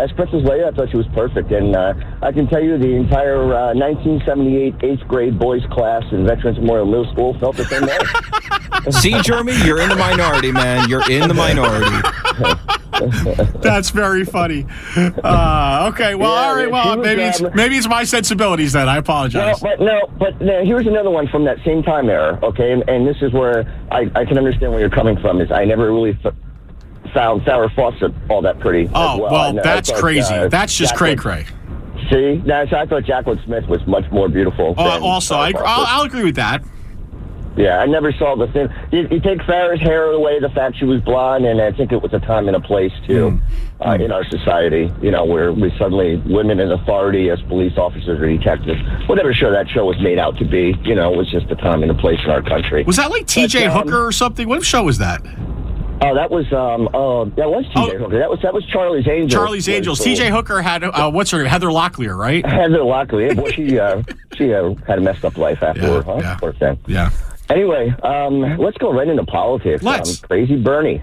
[0.00, 2.94] as Princess Leia, I thought she was perfect, and uh, I can tell you the
[2.94, 7.82] entire uh, 1978 eighth grade boys class in Veterans Memorial Middle School felt the same
[7.86, 7.98] way.
[8.92, 10.88] See, Jeremy, you're in the minority, man.
[10.88, 11.90] You're in the minority.
[13.60, 14.66] That's very funny.
[14.96, 16.64] Uh, okay, well, Yeah, all right.
[16.66, 18.88] she Well, was, maybe it's um, maybe it's my sensibilities then.
[18.88, 19.60] I No, apologize.
[19.60, 22.38] but no, but no, here's another one from that same time era.
[22.42, 25.40] Okay, and, and this is where I, I can understand where you're coming from.
[25.40, 26.34] Is I never really f-
[27.12, 28.90] found Farrah Fawcett all that pretty.
[28.94, 30.34] Oh well, well, that's thought, crazy.
[30.34, 31.46] uh, that's just cray cray.
[32.10, 34.74] See, no, so I thought Jaclyn Smith was much more beautiful.
[34.78, 36.62] Uh, than also, I, I'll, I'll agree with that.
[37.56, 38.68] Yeah, I never saw the thing.
[38.92, 42.00] You, you take Farrah's hair away, the fact she was blonde, and I think it
[42.00, 43.82] was a time and a place too Hmm.
[43.82, 44.92] uh, in our society.
[45.02, 49.50] You know, where we suddenly women in authority as police officers or detectives, whatever show
[49.50, 50.76] that show was made out to be.
[50.84, 52.84] You know, it was just a time and a place in our country.
[52.84, 53.66] Was that like T.J.
[53.66, 54.46] But, um, Hooker or something?
[54.48, 55.20] What show was that?
[56.00, 56.88] Oh, that was um.
[56.94, 57.96] Oh, that was T.J.
[57.96, 58.18] Hooker.
[58.18, 59.32] That was that was Charlie's Angels.
[59.32, 59.98] Charlie's Angels.
[59.98, 60.30] T.J.
[60.30, 61.46] Hooker had uh, what's her name?
[61.46, 62.44] Heather Locklear, right?
[62.46, 63.34] Heather Locklear.
[63.36, 64.02] Boy, she uh,
[64.36, 66.36] she uh, had a messed up life afterward, huh?
[66.38, 66.78] Poor thing.
[66.86, 67.10] Yeah.
[67.50, 69.82] Anyway, um, let's go right into politics.
[69.82, 70.22] Let's.
[70.22, 71.02] Um, crazy Bernie.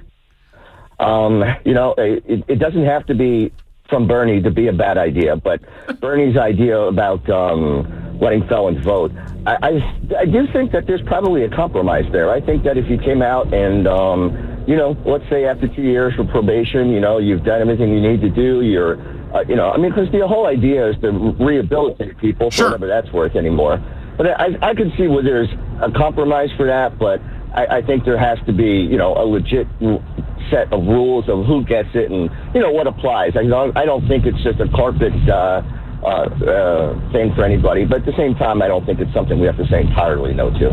[1.00, 3.52] Um, you know, it, it doesn't have to be
[3.90, 5.62] from Bernie to be a bad idea, but
[6.00, 9.12] Bernie's idea about um, letting felons vote.
[9.46, 12.32] I, I, I do think that there's probably a compromise there.
[12.32, 15.84] I think that if you came out and, um, you know, let's say after two
[15.84, 19.00] years for probation, you know, you've done everything you need to do, you're,
[19.34, 22.88] uh, you know, I mean, because the whole idea is to rehabilitate people for whatever
[22.88, 23.84] that's worth anymore.
[24.18, 25.50] But I, I could see where there's
[25.82, 27.22] a compromise for that, but
[27.54, 29.68] I, I think there has to be, you know, a legit
[30.50, 33.36] set of rules of who gets it and, you know, what applies.
[33.36, 35.62] I don't, I don't think it's just a carpet, uh,
[36.06, 37.86] uh, uh, thing for anybody.
[37.86, 40.34] But at the same time, I don't think it's something we have to say entirely
[40.34, 40.70] no to.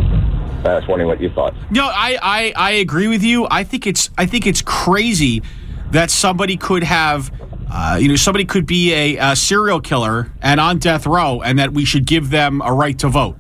[0.65, 1.55] I was wondering what you thought.
[1.71, 3.49] No, I, I, I agree with you.
[3.51, 5.43] I think it's I think it's crazy
[5.91, 7.33] that somebody could have,
[7.71, 11.59] uh, you know, somebody could be a, a serial killer and on death row, and
[11.59, 13.37] that we should give them a right to vote.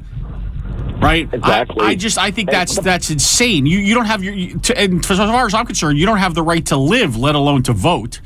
[1.00, 1.28] Right.
[1.32, 1.84] Exactly.
[1.84, 3.66] I, I just I think that's that's insane.
[3.66, 6.18] You you don't have your you, to, and as far as I'm concerned, you don't
[6.18, 8.20] have the right to live, let alone to vote.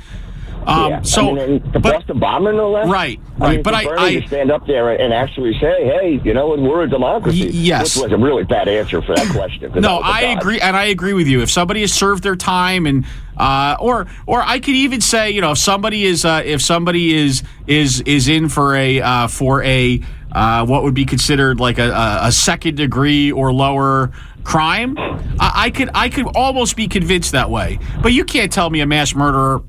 [0.67, 1.03] Um, yeah.
[1.03, 2.89] So, I mean, the but- Boston bomber, no less.
[2.89, 3.53] Right, I right.
[3.55, 6.83] mean, But I- I- to stand up there and actually say, "Hey, you know, we're
[6.83, 7.97] a democracy." Y- yes.
[7.97, 9.71] which was a really bad answer for that question.
[9.75, 11.41] No, that was a I agree, and I agree with you.
[11.41, 13.05] If somebody has served their time, and
[13.37, 17.15] uh, or or I could even say, you know, if somebody is uh, if somebody
[17.15, 20.01] is is is in for a uh, for a
[20.33, 24.11] uh, what would be considered like a, a, second degree or lower
[24.45, 24.95] crime,
[25.41, 27.79] I, I could I could almost be convinced that way.
[28.03, 29.63] But you can't tell me a mass murderer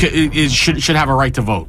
[0.00, 1.68] is, should should have a right to vote.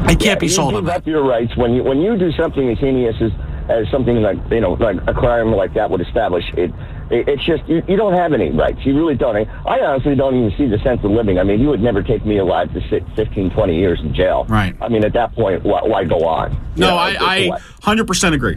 [0.00, 0.96] I can't be you sold give on that.
[0.98, 3.30] up your rights when you when you do something as heinous as,
[3.68, 6.70] as something like you know like a crime like that would establish it.
[7.10, 8.78] it it's just you, you don't have any rights.
[8.84, 9.36] You really don't.
[9.66, 11.38] I, honestly don't even see the sense of living.
[11.38, 14.44] I mean, you would never take me alive to sit 15, 20 years in jail.
[14.48, 14.76] Right.
[14.80, 16.52] I mean, at that point, why, why go on?
[16.76, 17.50] You No, know, I I
[17.82, 18.56] hundred percent agree.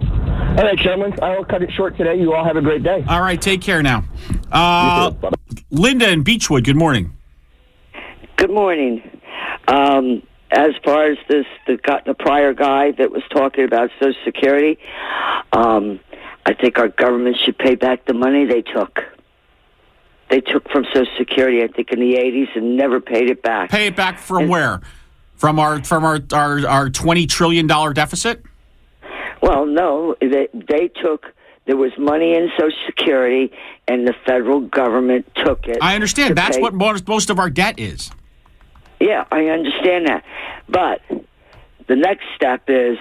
[0.00, 2.16] All right, gentlemen, I'll cut it short today.
[2.20, 3.04] You all have a great day.
[3.08, 4.04] All right, take care now.
[4.52, 5.12] Uh,
[5.70, 6.62] Linda in Beechwood.
[6.64, 7.13] Good morning.
[8.36, 9.20] Good morning.
[9.68, 14.78] Um, as far as this, the, the prior guy that was talking about Social Security,
[15.52, 16.00] um,
[16.46, 19.00] I think our government should pay back the money they took.
[20.30, 23.70] They took from Social Security, I think, in the '80s, and never paid it back.
[23.70, 24.80] Pay it back from where?
[25.36, 28.42] From our from our our, our twenty trillion dollar deficit.
[29.42, 31.26] Well, no, they they took.
[31.66, 33.50] There was money in Social Security,
[33.88, 35.78] and the federal government took it.
[35.80, 36.36] I understand.
[36.36, 38.10] That's pay- what most, most of our debt is.
[39.04, 40.24] Yeah, I understand that.
[40.66, 41.02] But
[41.88, 42.96] the next step is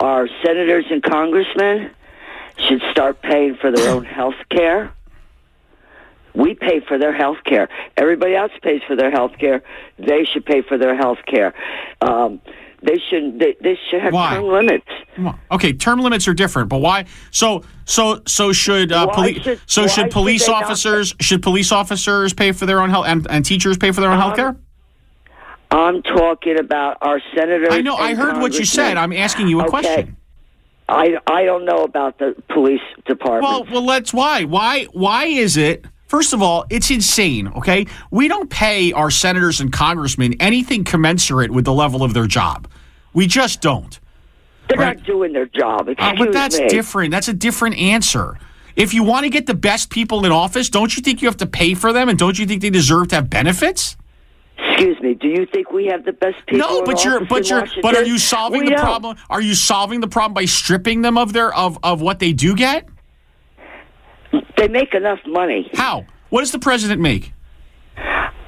[0.00, 1.90] our senators and congressmen
[2.66, 4.94] should start paying for their own health care.
[6.34, 7.68] We pay for their health care.
[7.98, 9.62] Everybody else pays for their health care.
[9.98, 11.52] They should pay for their health care.
[12.00, 12.40] Um,
[12.82, 13.38] they should.
[13.38, 14.36] They, they should have Why?
[14.36, 14.86] term limits.
[15.52, 17.04] Okay, term limits are different, but why?
[17.30, 19.42] So so so should uh, police?
[19.42, 21.14] should- So should should police not officers?
[21.20, 24.16] Should police officers pay for their own health and, and teachers pay for their own
[24.16, 24.56] Um, health care?
[25.70, 27.68] I'm talking about our senators.
[27.70, 27.94] I know.
[27.96, 28.96] I heard what you said.
[28.96, 29.70] I'm asking you a Okay.
[29.70, 30.16] question.
[30.88, 33.44] I I don't know about the police department.
[33.44, 35.84] Well, well, let's why why why is it?
[36.08, 37.46] First of all, it's insane.
[37.48, 42.26] Okay, we don't pay our senators and congressmen anything commensurate with the level of their
[42.26, 42.66] job.
[43.14, 44.00] We just don't.
[44.68, 45.88] They're not doing their job.
[45.98, 46.68] Uh, but that's me.
[46.68, 47.12] different.
[47.12, 48.38] That's a different answer.
[48.74, 51.36] If you want to get the best people in office, don't you think you have
[51.38, 53.96] to pay for them, and don't you think they deserve to have benefits?
[54.68, 55.14] Excuse me.
[55.14, 56.58] Do you think we have the best people?
[56.68, 57.82] No, but you're but you're Washington?
[57.82, 58.84] but are you solving We the don't.
[58.84, 59.16] problem?
[59.28, 62.54] Are you solving the problem by stripping them of their of of what they do
[62.54, 62.86] get?
[64.56, 65.70] They make enough money.
[65.74, 66.06] How?
[66.28, 67.32] What does the president make?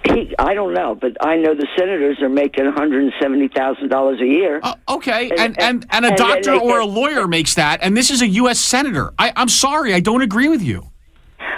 [0.04, 3.48] He, I don't know, but I know the senators are making one hundred and seventy
[3.48, 4.60] thousand dollars a year.
[4.62, 8.20] Uh, okay, and and, and a doctor or a lawyer makes that, and this is
[8.20, 8.58] a U.S.
[8.60, 9.12] senator.
[9.18, 10.90] I, I'm sorry, I don't agree with you.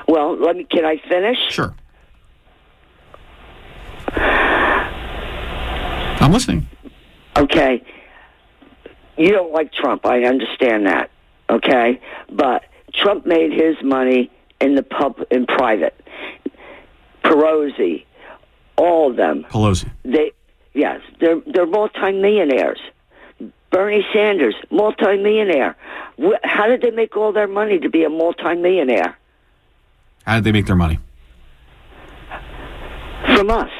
[0.07, 0.65] Well, let me.
[0.65, 1.39] Can I finish?
[1.51, 1.75] Sure.
[6.21, 6.67] I'm listening.
[7.37, 7.83] Okay.
[9.17, 10.07] You don't like Trump.
[10.07, 11.11] I understand that.
[11.51, 12.01] Okay,
[12.33, 15.95] but Trump made his money in the pub in private.
[17.23, 18.05] Perosi,
[18.77, 19.45] all of them.
[19.51, 19.91] Pelosi.
[20.05, 20.33] They
[20.73, 22.81] yes, they're they're multimillionaires.
[23.71, 25.77] Bernie Sanders, multimillionaire.
[26.45, 29.19] How did they make all their money to be a multimillionaire?
[30.25, 30.99] How did they make their money?
[33.35, 33.71] From us.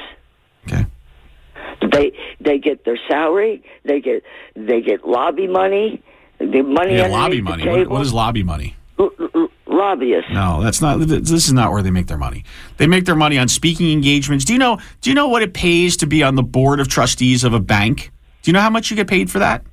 [1.81, 3.63] They they get their salary.
[3.85, 4.23] They get
[4.55, 6.03] they get lobby money.
[6.39, 7.69] The money Yeah, lobby money.
[7.69, 8.77] What, what is lobby money?
[8.99, 10.31] L- l- lobbyists?
[10.31, 10.99] No, that's not.
[11.01, 12.45] This is not where they make their money.
[12.77, 14.45] They make their money on speaking engagements.
[14.45, 14.79] Do you know?
[15.01, 17.61] Do you know what it pays to be on the board of trustees of a
[17.61, 18.11] bank?
[18.43, 19.65] Do you know how much you get paid for that?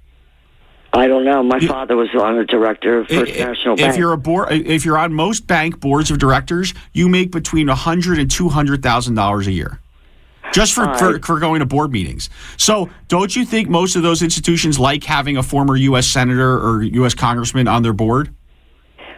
[0.94, 1.42] I don't know.
[1.42, 3.94] My father was on the director of First National Bank.
[3.94, 7.70] If you're a board, if you're on most bank boards of directors, you make between
[7.70, 9.80] a hundred and two hundred thousand dollars a year.
[10.52, 11.24] Just for, right.
[11.24, 12.30] for going to board meetings.
[12.58, 16.08] So, don't you think most of those institutions like having a former U.S.
[16.08, 17.14] senator or U.S.
[17.14, 18.34] congressman on their board?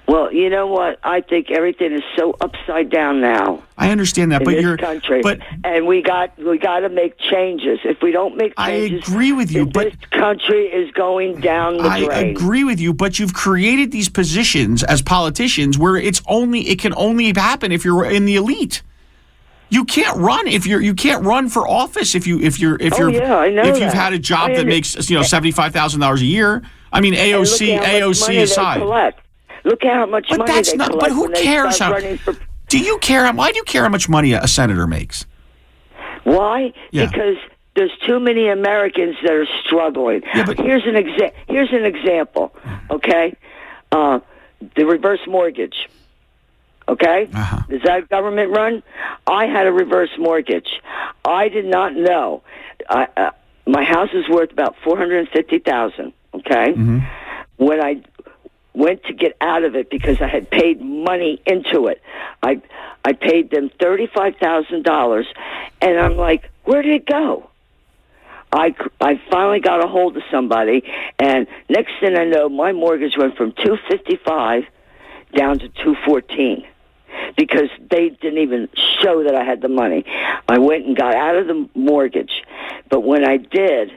[0.06, 1.00] Well, you know what?
[1.02, 3.64] I think everything is so upside down now.
[3.78, 7.80] I understand that, but you're country, but and we got we got to make changes.
[7.86, 11.78] If we don't make changes, I agree with you, but this country is going down
[11.78, 12.36] the I drain.
[12.36, 16.94] agree with you, but you've created these positions as politicians where it's only it can
[16.96, 18.84] only happen if you're in the elite.
[19.74, 22.94] You can't run if you're you can't run for office if you if you're if
[22.94, 25.24] Oh, you're yeah, I know if you've had a job I that makes you know
[25.24, 26.62] seventy five thousand dollars a year.
[26.92, 28.78] I mean AOC at how much AOC money they aside.
[28.80, 29.20] collect.
[29.66, 30.92] Look at how much But money that's they not.
[30.92, 31.80] collect But who cares?
[31.80, 32.36] How, for
[32.68, 33.32] do you care?
[33.34, 35.26] Why do you care how much money a senator makes?
[36.24, 36.72] Why?
[36.92, 37.08] Yeah.
[37.08, 37.38] Because
[37.76, 40.22] there's too many Americans that are struggling.
[40.36, 42.56] Yeah, but, here's an exa- Here's an example.
[42.92, 43.36] Okay,
[43.92, 44.20] uh,
[44.76, 45.90] the reverse mortgage.
[46.88, 47.60] Okay, Uh-huh.
[47.70, 48.84] is that government run?
[49.26, 50.82] I had a reverse mortgage.
[51.24, 52.44] I did not know.
[52.90, 53.32] I, uh,
[53.66, 56.12] my house is worth about four hundred and fifty thousand.
[56.34, 56.74] Okay,
[57.58, 58.02] when I
[58.74, 62.02] went to get out of it because I had paid money into it.
[62.42, 62.62] I
[63.06, 65.28] I paid them thirty five thousand dollars,
[65.82, 67.50] and I'm like, where did it go?
[68.52, 70.84] I I finally got a hold of somebody,
[71.18, 74.66] and next thing I know, my mortgage went from two fifty five
[75.34, 76.66] down to two fourteen
[77.38, 78.70] because they didn't even
[79.02, 80.06] show that I had the money.
[80.48, 82.44] I went and got out of the mortgage,
[82.90, 83.92] but when I did,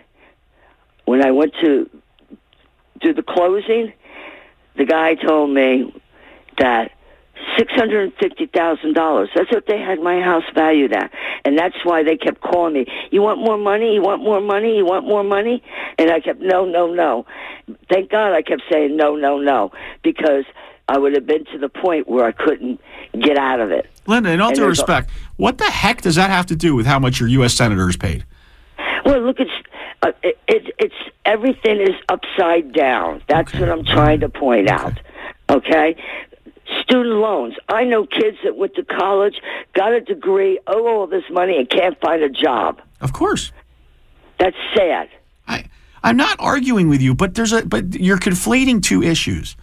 [1.04, 1.88] when I went to
[3.00, 3.92] do the closing,
[4.76, 5.92] the guy told me
[6.58, 6.92] that
[7.56, 9.28] six hundred and fifty thousand dollars.
[9.34, 11.12] That's what they had my house valued at,
[11.44, 12.86] and that's why they kept calling me.
[13.10, 13.94] You want more money?
[13.94, 14.76] You want more money?
[14.76, 15.62] You want more money?
[15.98, 17.26] And I kept no, no, no.
[17.90, 20.44] Thank God I kept saying no, no, no because
[20.88, 22.80] I would have been to the point where I couldn't
[23.18, 23.90] get out of it.
[24.06, 26.74] Linda, in all due there's a- respect, what the heck does that have to do
[26.74, 27.54] with how much your U.S.
[27.54, 28.24] senator is paid?
[29.04, 29.50] Well, look, it's
[30.02, 30.94] uh, it, it, it's
[31.24, 33.22] everything is upside down.
[33.28, 34.98] That's what I'm trying to point out.
[35.48, 35.96] Okay,
[36.82, 37.54] student loans.
[37.68, 39.40] I know kids that went to college,
[39.74, 42.80] got a degree, owe all this money, and can't find a job.
[43.00, 43.52] Of course.
[44.38, 45.08] That's sad.
[45.48, 45.66] I
[46.02, 49.56] I'm not arguing with you, but there's a but you're conflating two issues.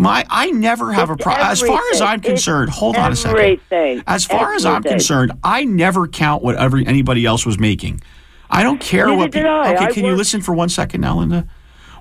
[0.00, 1.46] My I never have a problem.
[1.46, 2.00] As far as.
[2.00, 3.38] I'm concerned, It's hold on a second.
[3.38, 4.02] everything.
[4.06, 8.00] As far as I'm concerned, I never count what every anybody else was making.
[8.48, 9.32] I don't care Neither what.
[9.32, 9.74] peop- I.
[9.74, 11.46] Okay, I can you listen for one second now, Linda?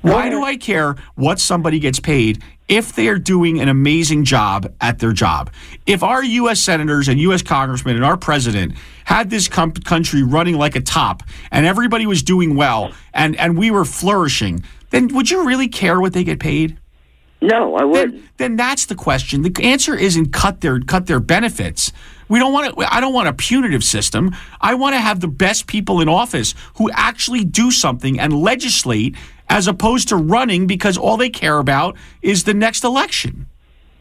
[0.01, 4.73] Why do I care what somebody gets paid if they are doing an amazing job
[4.79, 5.51] at their job?
[5.85, 6.61] If our U.S.
[6.61, 7.41] senators and U.S.
[7.41, 12.23] congressmen and our president had this com- country running like a top and everybody was
[12.23, 16.39] doing well and, and we were flourishing, then would you really care what they get
[16.39, 16.77] paid?
[17.41, 18.15] No, I wouldn't.
[18.15, 19.43] Then, then that's the question.
[19.43, 21.91] The answer isn't cut their cut their benefits.
[22.27, 22.93] We don't want to.
[22.93, 24.35] I don't want a punitive system.
[24.59, 29.15] I want to have the best people in office who actually do something and legislate,
[29.47, 33.47] as opposed to running because all they care about is the next election.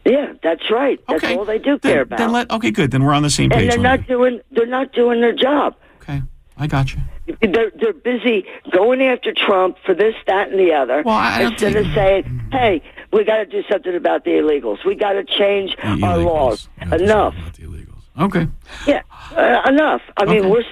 [0.05, 0.99] Yeah, that's right.
[1.07, 1.35] That's Okay.
[1.37, 2.17] all they do Then- care about.
[2.19, 2.51] Then let.
[2.51, 2.91] Okay, good.
[2.91, 3.61] Then we're on the same page.
[3.63, 5.75] and they're not doing they're not doing their job.
[6.01, 6.21] Okay.
[6.57, 6.99] I got you.
[7.41, 11.03] They're they're busy going after Trump for this, that, and the other.
[11.07, 14.85] I don't instead of saying, "Hey, we got to do something about the illegals.
[14.85, 17.35] We got to change our laws." Enough.
[17.55, 17.85] The illegals.
[18.19, 18.47] Okay.
[18.85, 19.01] Yeah,
[19.35, 20.01] uh, enough.
[20.17, 20.63] I mean, we're.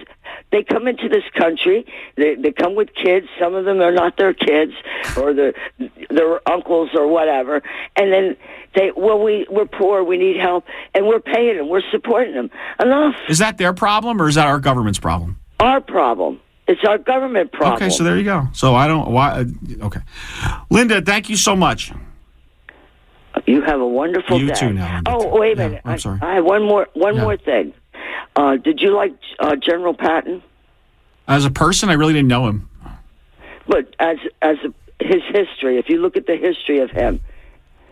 [0.49, 1.85] They come into this country.
[2.15, 3.27] They they come with kids.
[3.39, 4.71] Some of them are not their kids
[5.17, 5.53] or their
[6.09, 7.61] their uncles or whatever.
[7.97, 8.37] And then
[8.73, 10.03] they, well, we we're poor.
[10.03, 11.67] We need help, and we're paying them.
[11.69, 12.49] We're supporting them.
[12.79, 13.15] Enough.
[13.27, 15.37] Is that their problem or is that our government's problem?
[15.59, 16.39] Our problem.
[16.67, 17.75] It's our government problem.
[17.75, 18.47] Okay, so there you go.
[18.53, 19.11] So I don't.
[19.11, 19.31] Why?
[19.31, 19.45] uh,
[19.85, 20.01] Okay,
[20.69, 21.91] Linda, thank you so much.
[23.45, 24.53] You have a wonderful You day.
[24.55, 25.81] too now, Oh, wait a minute.
[25.85, 26.19] I'm I- sorry.
[26.21, 27.23] I, have one more one Yeah.
[27.23, 27.73] more thing.
[28.35, 30.41] Uh, did you like uh, General Patton?
[31.27, 32.69] As a person, I really didn't know him.
[33.67, 34.73] But as as a,
[35.03, 37.19] his history, if you look at the history of him,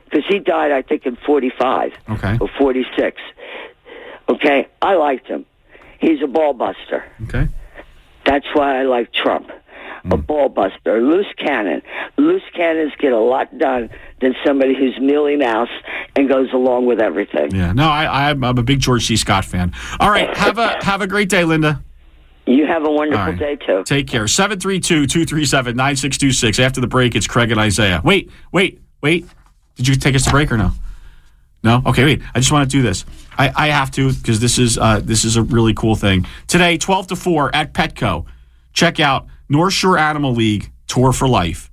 [0.06, 2.38] because he died, I think in forty five Okay.
[2.40, 3.22] or forty six.
[4.30, 5.46] Okay, I liked him.
[6.00, 7.04] He's a ball buster.
[7.24, 7.48] Okay.
[8.26, 9.52] That's why I like Trump.
[10.12, 11.82] A ball buster, loose cannon.
[12.18, 13.90] Loose cannons get a lot done
[14.26, 15.70] than somebody who's mealy mouse
[16.16, 17.56] and goes along with everything.
[17.56, 17.74] Yeah.
[17.74, 19.18] No, I, I'm, I'm a big George C.
[19.18, 19.72] Scott fan.
[20.00, 20.36] All right.
[20.36, 21.84] Have a have a great day, Linda.
[22.48, 23.40] You have a wonderful right.
[23.40, 23.84] day too.
[23.86, 24.24] Take care.
[24.26, 26.60] 732-237-9626.
[26.60, 28.02] After the break, it's Craig and Isaiah.
[28.04, 29.28] Wait, wait, wait.
[29.76, 30.72] Did you take us to break or no?
[31.64, 31.82] No?
[31.88, 32.22] Okay, wait.
[32.36, 33.06] I just want to do this.
[33.38, 36.26] I, I have to because this is uh, this is a really cool thing.
[36.48, 38.26] Today, 12 to 4 at Petco.
[38.74, 41.72] Check out North Shore Animal League Tour for Life.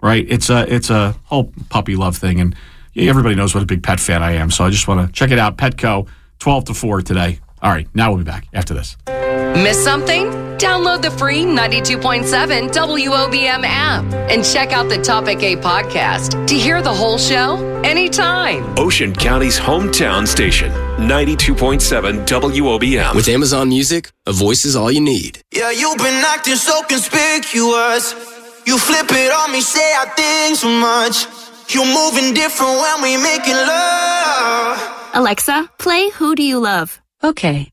[0.00, 0.24] Right?
[0.28, 2.54] It's a it's a whole puppy love thing and
[2.96, 4.50] everybody knows what a big pet fan I am.
[4.50, 5.56] So I just want to check it out.
[5.56, 7.40] Petco, 12 to 4 today.
[7.62, 8.96] All right, now we'll be back after this.
[9.06, 10.30] Miss something?
[10.58, 16.82] Download the free 92.7 WOBM app and check out the Topic A podcast to hear
[16.82, 18.64] the whole show anytime.
[18.76, 23.14] Ocean County's hometown station, 92.7 WOBM.
[23.14, 25.40] With Amazon Music, a voice is all you need.
[25.52, 28.37] Yeah, you've been acting so conspicuous.
[28.68, 31.26] You flip it on me, say I think so much.
[31.74, 35.08] You're moving different when we making love.
[35.14, 37.00] Alexa, play Who Do You Love?
[37.24, 37.70] Okay.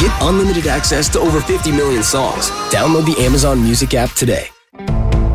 [0.00, 2.48] Get unlimited access to over 50 million songs.
[2.70, 4.46] Download the Amazon Music app today.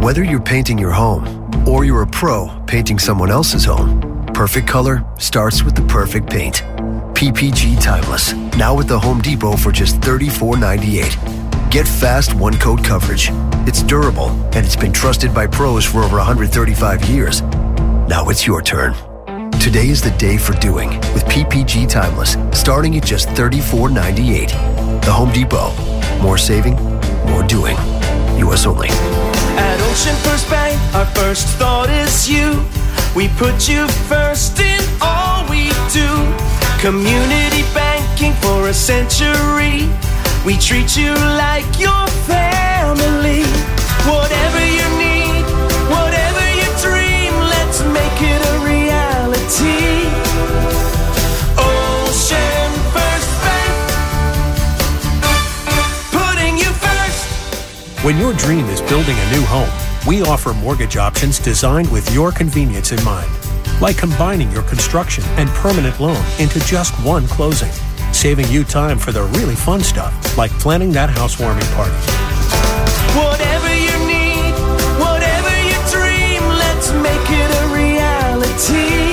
[0.02, 1.28] Whether you're painting your home
[1.68, 6.58] or you're a pro painting someone else's home, perfect color starts with the perfect paint.
[7.18, 11.72] PPG Timeless, now with the Home Depot for just $34.98.
[11.72, 13.30] Get fast one coat coverage.
[13.68, 17.42] It's durable and it's been trusted by pros for over 135 years.
[18.08, 18.94] Now it's your turn.
[19.60, 25.04] Today is the day for doing with PPG Timeless, starting at just $34.98.
[25.04, 25.74] The Home Depot.
[26.22, 26.76] More saving,
[27.32, 27.76] more doing.
[28.38, 28.68] U.S.
[28.68, 28.90] only.
[29.98, 32.54] OceanFirst Bank, our first thought is you.
[33.16, 36.06] We put you first in all we do.
[36.78, 39.90] Community banking for a century.
[40.46, 43.42] We treat you like your family.
[44.06, 45.42] Whatever you need,
[45.90, 50.06] whatever you dream, let's make it a reality.
[51.58, 53.74] Ocean First Bank,
[56.14, 57.26] putting you first.
[58.06, 62.32] When your dream is building a new home, we offer mortgage options designed with your
[62.32, 63.30] convenience in mind.
[63.82, 67.72] Like combining your construction and permanent loan into just one closing,
[68.14, 71.92] saving you time for the really fun stuff, like planning that housewarming party.
[73.20, 74.54] Whatever you need,
[74.98, 79.07] whatever you dream, let's make it a reality.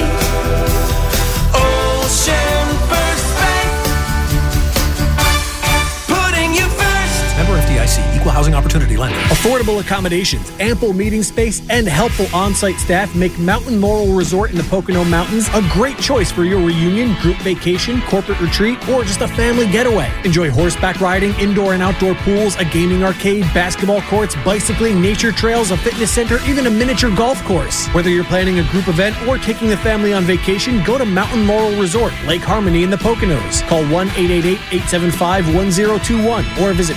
[8.25, 9.18] Equal Housing Opportunity Lender.
[9.29, 14.62] Affordable accommodations, ample meeting space, and helpful on-site staff make Mountain Laurel Resort in the
[14.62, 19.29] Pocono Mountains a great choice for your reunion, group vacation, corporate retreat, or just a
[19.29, 20.11] family getaway.
[20.25, 25.70] Enjoy horseback riding, indoor and outdoor pools, a gaming arcade, basketball courts, bicycling, nature trails,
[25.70, 27.89] a fitness center, even a miniature golf course.
[27.89, 31.47] Whether you're planning a group event or taking the family on vacation, go to Mountain
[31.47, 33.61] Laurel Resort, Lake Harmony in the Poconos.
[33.68, 36.97] Call 1-888-875-1021 or visit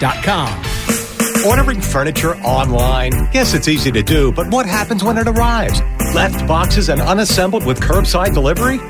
[0.00, 1.46] mountainlaurelresort.com.
[1.46, 3.12] Ordering furniture online?
[3.32, 5.80] Yes, it's easy to do, but what happens when it arrives?
[6.14, 8.78] Left boxes and unassembled with curbside delivery?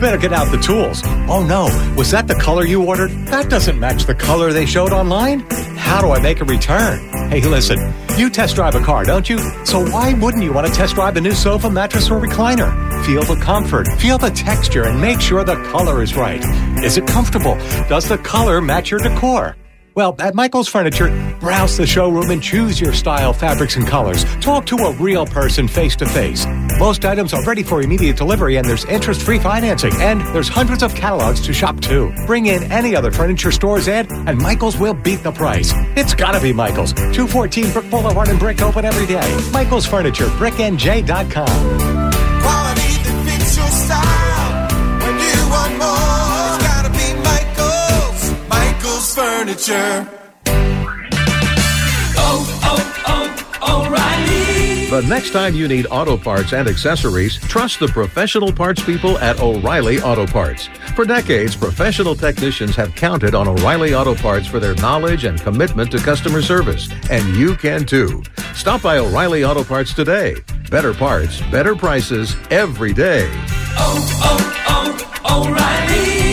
[0.00, 1.02] Better get out the tools.
[1.28, 1.64] Oh no,
[1.96, 3.10] was that the color you ordered?
[3.26, 5.40] That doesn't match the color they showed online.
[5.76, 6.98] How do I make a return?
[7.30, 9.38] Hey, listen, you test drive a car, don't you?
[9.64, 12.72] So why wouldn't you want to test drive the new sofa, mattress, or recliner?
[13.04, 16.42] Feel the comfort, feel the texture, and make sure the color is right.
[16.82, 17.54] Is it comfortable?
[17.88, 19.54] Does the color match your decor?
[19.94, 24.24] Well, at Michael's Furniture, browse the showroom and choose your style, fabrics, and colors.
[24.40, 26.44] Talk to a real person face to face.
[26.80, 29.92] Most items are ready for immediate delivery and there's interest free financing.
[30.00, 32.12] And there's hundreds of catalogs to shop too.
[32.26, 35.72] Bring in any other furniture store's ad and Michael's will beat the price.
[35.96, 36.92] It's gotta be Michael's.
[36.92, 39.38] 214 Brick Boulevard and Brick open every day.
[39.52, 42.23] Michael's Furniture, bricknj.com.
[49.16, 50.08] Michael's Furniture.
[52.16, 54.90] Oh, oh, oh, O'Reilly.
[54.90, 59.40] The next time you need auto parts and accessories, trust the professional parts people at
[59.40, 60.68] O'Reilly Auto Parts.
[60.94, 65.90] For decades, professional technicians have counted on O'Reilly Auto Parts for their knowledge and commitment
[65.92, 68.22] to customer service, and you can too.
[68.54, 70.36] Stop by O'Reilly Auto Parts today.
[70.70, 73.28] Better parts, better prices every day.
[73.76, 76.23] Oh, oh, oh, O'Reilly.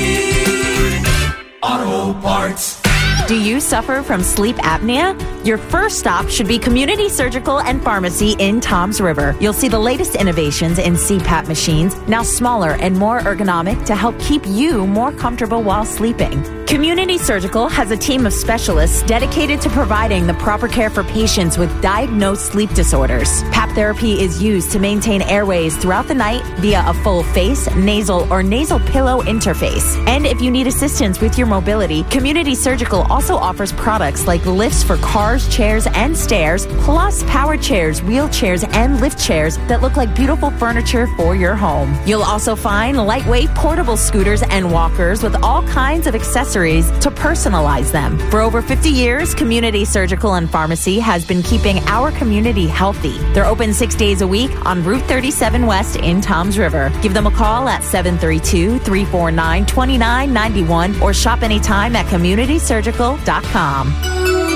[1.64, 2.82] Auto Parts.
[3.28, 5.16] Do you suffer from sleep apnea?
[5.44, 9.36] Your first stop should be Community Surgical and Pharmacy in Toms River.
[9.40, 14.20] You'll see the latest innovations in CPAP machines, now smaller and more ergonomic to help
[14.20, 16.44] keep you more comfortable while sleeping.
[16.68, 21.58] Community Surgical has a team of specialists dedicated to providing the proper care for patients
[21.58, 23.44] with diagnosed sleep disorders.
[23.52, 28.32] PAP therapy is used to maintain airways throughout the night via a full face, nasal,
[28.32, 29.98] or nasal pillow interface.
[30.08, 34.82] And if you need assistance with your mobility, Community Surgical also offers products like lifts
[34.82, 39.96] for cars bars, chairs, and stairs, plus power chairs, wheelchairs, and lift chairs that look
[39.96, 41.98] like beautiful furniture for your home.
[42.06, 47.94] You'll also find lightweight portable scooters and walkers with all kinds of accessories to personalize
[47.94, 48.20] them.
[48.30, 53.18] For over 50 years, Community Surgical and Pharmacy has been keeping our community healthy.
[53.34, 56.92] They're open six days a week on Route 37 West in Toms River.
[57.02, 64.51] Give them a call at 732 349 2991 or shop anytime at communitysurgical.com.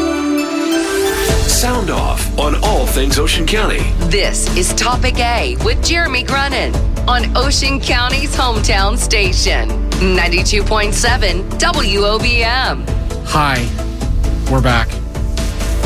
[1.66, 3.80] Sound off on all things Ocean County.
[4.08, 6.76] This is Topic A with Jeremy Grunin
[7.08, 12.88] on Ocean County's hometown station, 92.7 WOBM.
[13.30, 14.90] Hi, we're back.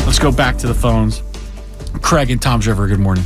[0.04, 1.22] Let's go back to the phones.
[2.02, 3.24] Craig and Toms River, good morning.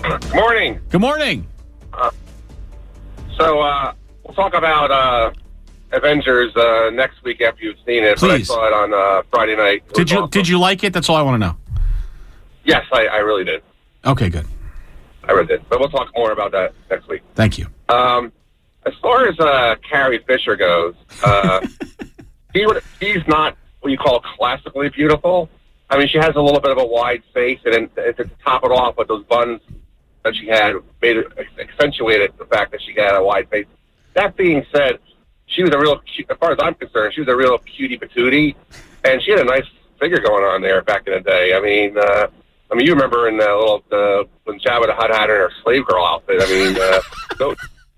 [0.00, 0.80] Good morning.
[0.88, 1.46] Good morning.
[1.92, 2.10] Uh,
[3.36, 3.92] so uh,
[4.22, 5.32] we'll talk about uh,
[5.94, 8.20] Avengers uh, next week after you've seen it.
[8.20, 9.82] But I saw it on uh, Friday night.
[9.88, 10.30] It Did you awesome.
[10.30, 10.92] did you like it?
[10.92, 11.56] That's all I want to know.
[12.64, 13.62] Yes, I, I really did.
[14.04, 14.46] Okay, good.
[15.24, 15.68] I really did.
[15.68, 17.22] But we'll talk more about that next week.
[17.34, 17.66] Thank you.
[17.88, 18.32] Um,
[18.86, 21.66] as far as uh, Carrie Fisher goes, uh,
[22.54, 25.48] would, she's not what you call classically beautiful.
[25.90, 28.64] I mean, she has a little bit of a wide face, and then to top
[28.64, 29.60] it off with those buns
[30.24, 31.26] that she had, made it
[31.58, 33.66] accentuated the fact that she had a wide face.
[34.14, 34.98] That being said,
[35.46, 38.54] she was a real, as far as I'm concerned, she was a real cutie patootie,
[39.04, 39.64] and she had a nice
[40.00, 41.54] figure going on there back in the day.
[41.54, 42.26] I mean, uh,
[42.72, 45.40] I mean, you remember in the little uh, when Jabba the Hutt had her in
[45.50, 46.42] her slave girl outfit.
[46.42, 47.00] I mean, uh,
[47.40, 47.54] no,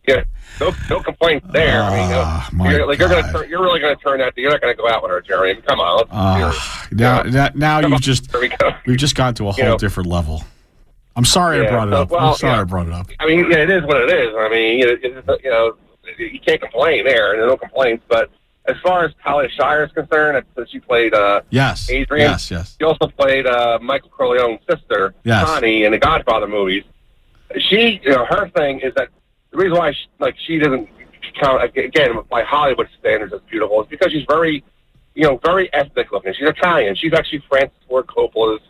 [0.07, 0.25] yeah,
[0.61, 1.83] no, no complaints there.
[1.83, 4.35] I mean, uh, you're, like you're gonna, turn, you're really gonna turn that.
[4.37, 5.51] You're not gonna go out with her, Jerry.
[5.51, 6.05] I mean, come on.
[6.11, 6.53] Uh,
[6.91, 8.29] now, now, you've just
[8.87, 9.79] we've just gone to a whole You know.
[9.79, 10.45] different level.
[11.15, 12.11] I'm sorry I brought it so- up.
[12.11, 12.61] well, I'm sorry yeah.
[12.61, 13.07] I brought it up.
[13.21, 14.35] I mean, yeah, it is what it is.
[14.37, 15.77] I mean, you know, you know,
[16.19, 18.05] you can't complain there, and no complaints.
[18.09, 18.31] But
[18.67, 21.89] as far as Talia Shire is concerned, that she played uh, Yes.
[21.91, 22.31] Adrian.
[22.31, 22.51] Yes.
[22.51, 22.77] Yes.
[22.79, 25.45] She also played uh, Michael Corleone's sister, Yes.
[25.45, 26.85] Connie, in the Godfather movies.
[27.59, 29.09] She, you know, her thing is that
[29.53, 30.89] the reason why, she, like, she doesn't
[31.41, 34.65] count again by Hollywood standards as beautiful is because she's very,
[35.15, 36.33] you know, very ethnic looking.
[36.35, 36.95] She's Italian.
[36.97, 38.63] She's actually Francis Ford Coppola's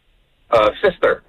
[0.50, 1.22] uh, sister,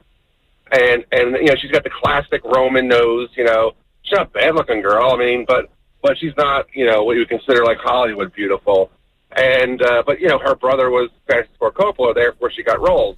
[0.71, 3.29] and and you know, she's got the classic Roman nose.
[3.37, 5.11] You know, she's not a bad looking girl.
[5.11, 5.69] I mean, but
[6.01, 8.91] but she's not, you know, what you would consider like Hollywood beautiful.
[9.35, 12.15] And uh, but you know, her brother was Francis Ford Coppola.
[12.15, 13.17] Therefore, she got roles.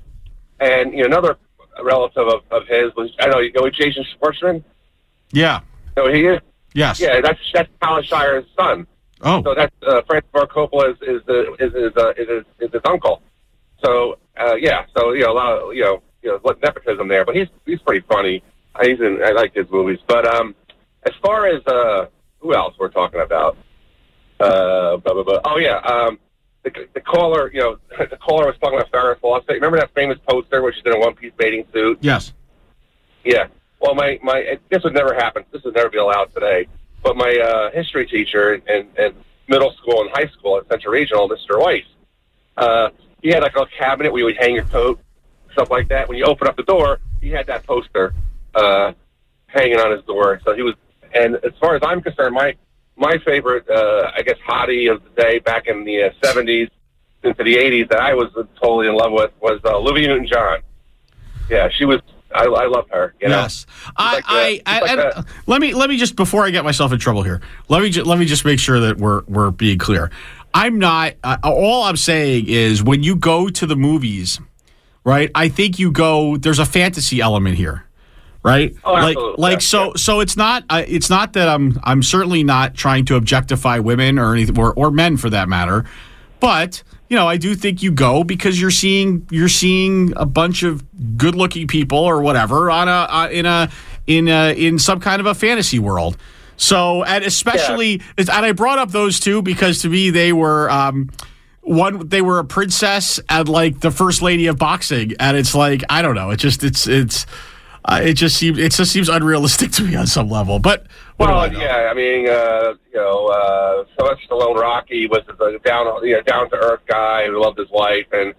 [0.60, 1.38] And you know, another
[1.84, 4.64] relative of, of his was I don't know you know Jason Schwartzman.
[5.32, 5.62] Yeah.
[5.96, 6.40] No, he is.
[6.74, 7.00] Yes.
[7.00, 8.88] Yeah, that's that's Shire's son.
[9.22, 9.44] Oh.
[9.44, 12.74] So that's uh, Francis Ford Coppola is is the is is, uh, is, his, is
[12.74, 13.22] his uncle.
[13.84, 17.26] So uh, yeah, so you know a lot of you know you know nepotism there,
[17.26, 18.44] but he's he's pretty funny.
[18.82, 20.00] He's in I like his movies.
[20.08, 20.56] But um,
[21.06, 22.08] as far as uh,
[22.40, 23.58] who else we're talking about?
[24.40, 25.40] Uh, blah, blah, blah.
[25.46, 26.20] Oh yeah, um,
[26.64, 29.56] the, the caller, you know, the caller was talking about Farrah Fawcett.
[29.56, 32.00] Remember that famous poster where she's in a one piece bathing suit?
[32.02, 32.34] Yes.
[33.24, 33.48] Yeah.
[33.80, 35.46] Well, my my this would never happen.
[35.52, 36.68] This would never be allowed today.
[37.02, 39.14] But my uh, history teacher in, in
[39.48, 41.62] middle school and high school at Central Regional, Mr.
[41.62, 41.86] Weiss,
[42.58, 42.90] uh,
[43.22, 45.00] he had like a cabinet where you would hang your coat,
[45.54, 46.10] stuff like that.
[46.10, 48.14] When you open up the door, he had that poster
[48.54, 48.92] uh,
[49.48, 50.42] hanging on his door.
[50.46, 50.76] So he was.
[51.14, 52.55] And as far as I'm concerned, my
[52.95, 56.70] my favorite, uh, I guess, hottie of the day back in the uh, 70s
[57.24, 58.28] into the 80s that I was
[58.62, 60.60] totally in love with was uh, Olivia Newton-John.
[61.49, 62.01] Yeah, she was.
[62.34, 63.16] I, I love her.
[63.22, 63.39] You know?
[63.41, 63.66] Yes.
[63.97, 66.64] I, like I, a- I, like and let me let me just before I get
[66.64, 67.41] myself in trouble here.
[67.70, 70.12] Let me ju- let me just make sure that we're we're being clear.
[70.53, 71.14] I'm not.
[71.24, 74.39] Uh, all I'm saying is when you go to the movies,
[75.03, 75.32] right?
[75.34, 76.38] I think you go.
[76.38, 77.86] There's a fantasy element here,
[78.44, 78.76] right?
[78.84, 80.64] Oh, like like Yeah, so so it's not.
[80.70, 84.74] Uh, it's not that I'm I'm certainly not trying to objectify women or anything or,
[84.74, 85.86] or men for that matter,
[86.40, 90.64] but you know, I do think you go because you're seeing you're seeing a bunch
[90.64, 90.84] of
[91.18, 93.70] good-looking people or whatever on a uh, in a
[94.06, 96.18] in a in some kind of a fantasy world.
[96.56, 101.10] So, and especially, and I brought up those two because to me they were um,
[101.62, 102.10] one.
[102.10, 106.02] They were a princess and like the first lady of boxing, and it's like I
[106.02, 106.32] don't know.
[106.32, 107.26] It just it's it's
[107.86, 110.60] uh, it just seems it just seems unrealistic to me on some level.
[110.60, 110.88] But
[111.20, 111.60] I Well, know?
[111.60, 116.22] yeah, I mean, uh, you know, uh, Sylvester Stallone Rocky was a down, you know,
[116.22, 118.34] down to earth guy who loved his wife, and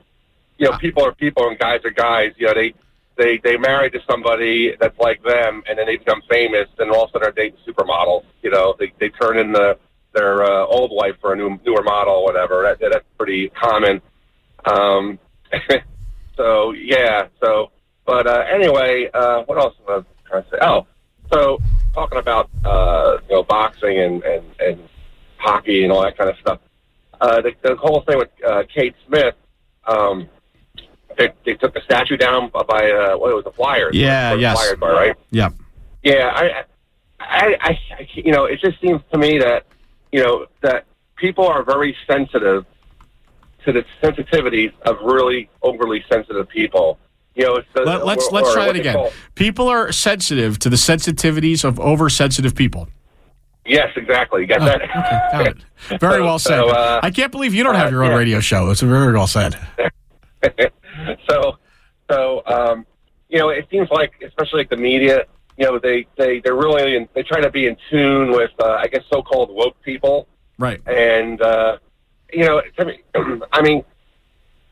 [0.58, 2.32] you know, people are people and guys are guys.
[2.36, 2.74] You know, they
[3.16, 7.04] they they marry to somebody that's like them, and then they become famous, and all
[7.04, 8.24] of a sudden they're dating supermodels.
[8.42, 9.78] You know, they they turn in the
[10.12, 12.62] their uh, old wife for a new newer model, or whatever.
[12.62, 14.02] That, that's pretty common.
[14.64, 15.18] Um,
[16.36, 17.70] so yeah, so
[18.10, 20.56] but uh, anyway, uh, what else was I trying to say?
[20.62, 20.84] Oh,
[21.32, 21.60] so
[21.94, 24.88] talking about uh, you know boxing and, and, and
[25.36, 26.58] hockey and all that kind of stuff.
[27.20, 29.36] Uh, the, the whole thing with uh, Kate Smith,
[29.86, 30.28] um,
[31.16, 33.94] they, they took the statue down by uh, what it was the Flyers?
[33.94, 34.58] Yeah, the yes.
[34.58, 35.16] Flyers bar, right?
[35.30, 35.52] Yep.
[36.02, 36.64] Yeah, I,
[37.20, 39.66] I, I, I, you know, it just seems to me that,
[40.10, 40.84] you know, that
[41.14, 42.66] people are very sensitive
[43.66, 46.98] to the sensitivities of really overly sensitive people.
[47.34, 48.94] You know, the, Let, let's or- let's try what it again.
[48.94, 52.88] call- People are sensitive to the sensitivities of oversensitive people.
[53.64, 54.40] Yes, exactly.
[54.42, 54.82] You got Oh, that?
[54.82, 54.90] okay,
[55.32, 56.00] got it.
[56.00, 56.56] Very well said.
[56.58, 58.16] So, uh, I can't believe you don't have uh, your own yeah.
[58.16, 58.70] radio show.
[58.70, 59.56] It's very well said.
[61.28, 61.56] so,
[62.10, 62.86] so um,
[63.28, 65.24] you know, it seems like, especially like the media,
[65.56, 68.78] you know, they they they're really in, they try to be in tune with, uh,
[68.80, 70.26] I guess, so-called woke people,
[70.58, 70.80] Right.
[70.88, 71.78] and uh,
[72.32, 73.00] you know, me,
[73.52, 73.84] I mean,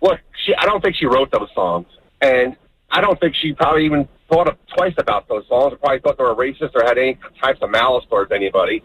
[0.01, 1.87] look, she I don't think she wrote those songs,
[2.21, 2.57] and
[2.91, 6.19] I don't think she probably even thought of, twice about those songs, or probably thought
[6.19, 8.83] they were racist or had any types of malice towards anybody.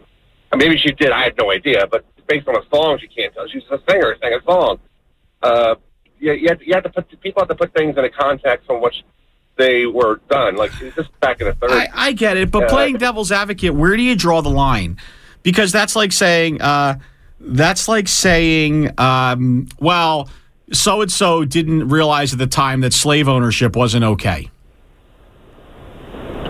[0.52, 1.10] And maybe she did.
[1.10, 3.46] I had no idea, but based on the songs, you can't tell.
[3.48, 4.78] She's a singer, sang a song.
[5.42, 5.74] Uh,
[6.18, 8.66] you, you, have, you have to put people have to put things in a context
[8.66, 9.04] from which
[9.56, 10.56] they were done.
[10.56, 11.70] Like this is back in the 30s.
[11.70, 14.98] I, I get it, but Uh, playing devil's advocate, where do you draw the line?
[15.42, 16.98] Because that's like saying, uh,
[17.40, 20.28] that's like saying, um, well,
[20.72, 24.50] so and so didn't realize at the time that slave ownership wasn't okay.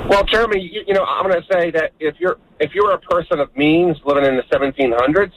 [0.09, 2.99] Well, Jeremy, you, you know, I'm going to say that if you're if you're a
[2.99, 5.33] person of means living in the 1700s,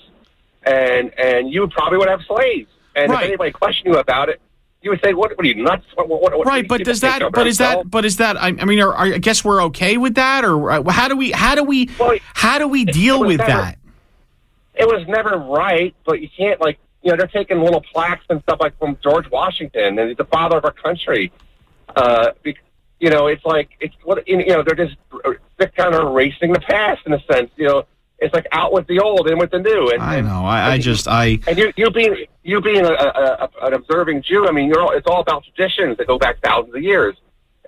[0.64, 3.24] and and you probably would have slaves, and Right.
[3.24, 4.42] if anybody questioned you about it,
[4.82, 5.32] you would say, "What?
[5.38, 5.86] What are you nuts?
[5.96, 6.10] What?
[6.10, 6.46] What?
[6.46, 7.32] Right, but does that?
[7.32, 7.90] But is that?
[7.90, 8.36] But is that?
[8.38, 11.16] I, I mean, are, are, I guess we're okay with that, or uh, how do
[11.16, 11.32] we?
[11.32, 11.90] How do we?
[12.34, 13.78] How do we deal with never- that?
[14.76, 16.78] it was never right, but you can't like
[17.08, 20.26] you know they're taking little plaques and stuff like from George Washington and he's the
[20.26, 21.32] father of our country.
[21.96, 22.58] Uh, be,
[23.00, 24.98] you know, it's like it's what you know they're just
[25.56, 27.50] they're kind of erasing the past in a sense.
[27.56, 27.86] You know,
[28.20, 29.90] it's like out with the old and with the new.
[29.90, 30.44] And, I know.
[30.44, 31.40] I, I just I.
[31.48, 34.82] and you you being you being a, a, a, an observing Jew, I mean, you're
[34.82, 37.16] all, it's all about traditions that go back thousands of years.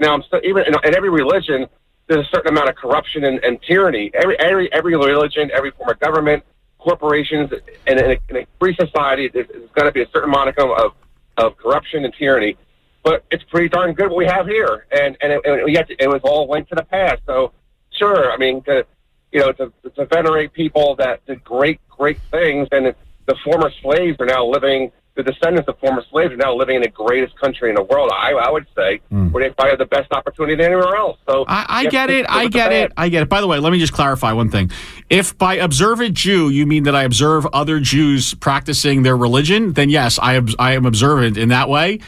[0.02, 1.68] Now, I'm still, even in, in every religion,
[2.08, 4.12] there's a certain amount of corruption and, and tyranny.
[4.14, 6.44] Every every every religion, every form of government,
[6.80, 7.52] corporations,
[7.86, 10.72] and in a, in a free society, there's, there's going to be a certain modicum
[10.72, 10.94] of
[11.38, 12.58] of corruption and tyranny.
[13.04, 16.10] But it's pretty darn good what we have here, and and it, and yet it
[16.10, 17.22] was all linked to the past.
[17.26, 17.54] So,
[17.92, 18.86] sure, I mean, to,
[19.32, 22.94] you know, to, to venerate people that did great great things, and
[23.26, 24.92] the former slaves are now living.
[25.16, 28.10] The descendants of former slaves are now living in the greatest country in the world.
[28.14, 31.18] I, I would say, where they probably have the best opportunity anywhere else.
[31.28, 32.26] So I, I get it.
[32.30, 32.94] I get it.
[32.96, 33.30] I get it.
[33.30, 34.72] By the way, let me just clarify one thing.
[35.10, 39.90] If by observant Jew you mean that I observe other Jews practicing their religion, then
[39.90, 42.00] yes, I ob- I am observant in that way.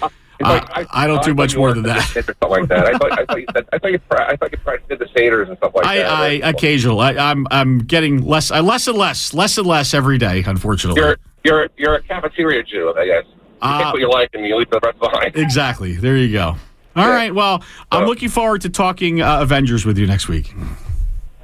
[0.43, 2.01] Uh, I, don't do much more than that.
[2.07, 2.87] Something like that.
[2.87, 5.49] I thought, I thought you said, I thought you, I thought you practiced the satyrs
[5.49, 6.11] and stuff like I, that.
[6.11, 6.99] I occasional.
[6.99, 10.43] I, I'm I'm getting less uh, less and less less and less every day.
[10.45, 13.23] Unfortunately, You're you're you're a cafeteria Jew, I guess.
[13.27, 15.35] You Uh, take what you like and you leave the rest behind.
[15.35, 15.93] exactly.
[15.95, 16.55] There you go.
[16.95, 17.33] All right.
[17.33, 20.53] Well, I'm looking forward to talking uh, Avengers with you next week.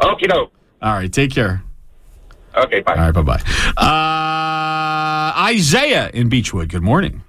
[0.03, 0.49] Okay, no.
[0.81, 1.11] All right.
[1.11, 1.63] Take care.
[2.55, 2.93] Okay, bye.
[2.95, 3.13] All right.
[3.13, 3.41] Bye bye.
[3.77, 6.69] Uh, Isaiah in Beachwood.
[6.69, 7.23] Good morning.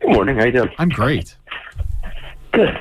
[0.00, 0.36] Good morning.
[0.36, 0.70] How you doing?
[0.78, 1.36] I'm great.
[2.52, 2.76] Good.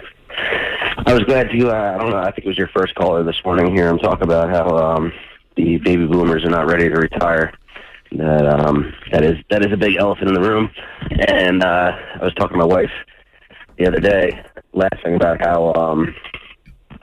[1.05, 1.69] I was glad to.
[1.69, 2.17] Uh, I don't know.
[2.17, 5.11] I think it was your first caller this morning here and talk about how um,
[5.55, 7.53] the baby boomers are not ready to retire.
[8.13, 10.69] That um, that is that is a big elephant in the room.
[11.27, 12.91] And uh, I was talking to my wife
[13.77, 14.43] the other day,
[14.73, 16.13] laughing about how um,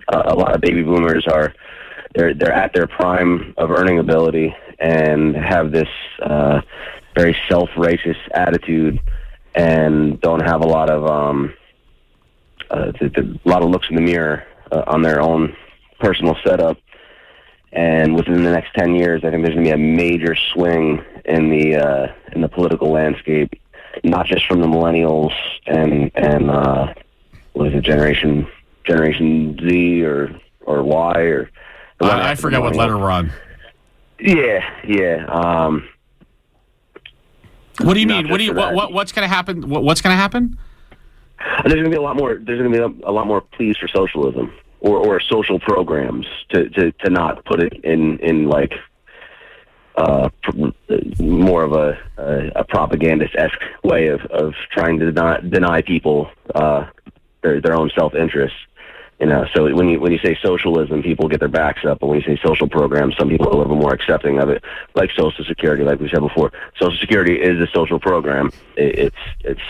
[0.08, 1.54] a lot of baby boomers are
[2.14, 5.88] they're they're at their prime of earning ability and have this
[6.22, 6.60] uh,
[7.16, 9.00] very self righteous attitude
[9.54, 11.54] and don't have a lot of um,
[12.70, 15.56] uh, th- th- a lot of looks in the mirror uh, on their own
[16.00, 16.76] personal setup.
[17.72, 21.04] And within the next ten years, I think there's going to be a major swing
[21.26, 23.54] in the uh, in the political landscape,
[24.04, 25.32] not just from the millennials
[25.66, 26.94] and and uh,
[27.52, 28.46] what is it, generation
[28.84, 31.50] Generation Z or or Y or
[32.00, 33.32] I, I forget what letter we're on.
[34.18, 35.26] Yeah, yeah.
[35.26, 35.88] Um,
[37.82, 38.28] What do you mean?
[38.28, 39.68] What do you what, what what's going to happen?
[39.68, 40.58] What, what's going to happen?
[41.62, 42.36] there's going to be a lot more.
[42.36, 46.26] There's going to be a, a lot more pleas for socialism or, or social programs
[46.50, 48.72] to, to, to not put it in in like
[49.96, 50.28] uh,
[51.18, 56.30] more of a a, a propagandist esque way of, of trying to deny, deny people
[56.54, 56.86] uh,
[57.42, 58.54] their their own self interest.
[59.18, 62.06] You know, so when you when you say socialism, people get their backs up, but
[62.06, 64.62] when you say social programs, some people are a little more accepting of it,
[64.94, 66.52] like Social Security, like we said before.
[66.80, 68.52] Social Security is a social program.
[68.76, 69.60] It, it's it's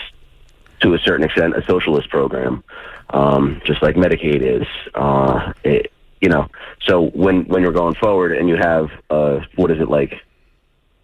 [0.81, 2.63] to a certain extent a socialist program,
[3.09, 4.67] um, just like Medicaid is.
[4.95, 6.47] Uh, it, you know,
[6.81, 10.13] so when when you're going forward and you have uh, what is it like?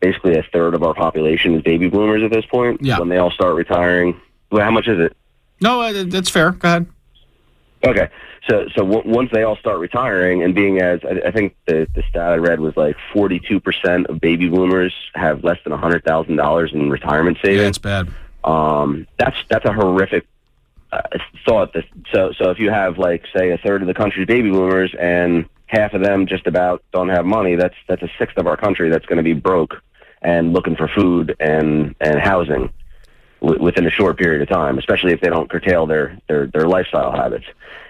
[0.01, 2.81] Basically, a third of our population is baby boomers at this point.
[2.81, 2.99] Yeah.
[2.99, 4.19] When they all start retiring,
[4.51, 5.15] well, how much is it?
[5.61, 6.51] No, uh, that's fair.
[6.51, 6.85] Go ahead.
[7.85, 8.09] Okay,
[8.47, 11.87] so so w- once they all start retiring and being as I, I think the
[11.95, 15.71] the stat I read was like forty two percent of baby boomers have less than
[15.73, 17.57] hundred thousand dollars in retirement savings.
[17.57, 18.07] Yeah, That's bad.
[18.45, 20.27] Um, that's that's a horrific
[20.91, 21.01] uh,
[21.45, 21.73] thought.
[21.73, 24.93] That so so if you have like say a third of the country's baby boomers
[24.97, 28.55] and half of them just about don't have money, that's that's a sixth of our
[28.55, 29.81] country that's going to be broke
[30.21, 32.71] and looking for food and and housing
[33.41, 36.67] w- within a short period of time, especially if they don't curtail their their their
[36.67, 37.45] lifestyle habits.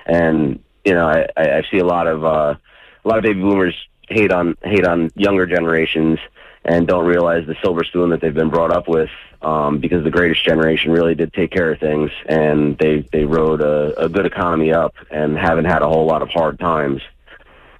[0.05, 2.55] And you know, I, I see a lot of uh,
[3.03, 3.75] a lot of baby boomers
[4.07, 6.19] hate on hate on younger generations
[6.65, 9.09] and don't realize the silver spoon that they've been brought up with
[9.41, 13.61] um, because the greatest generation really did take care of things and they they rode
[13.61, 17.01] a, a good economy up and haven't had a whole lot of hard times.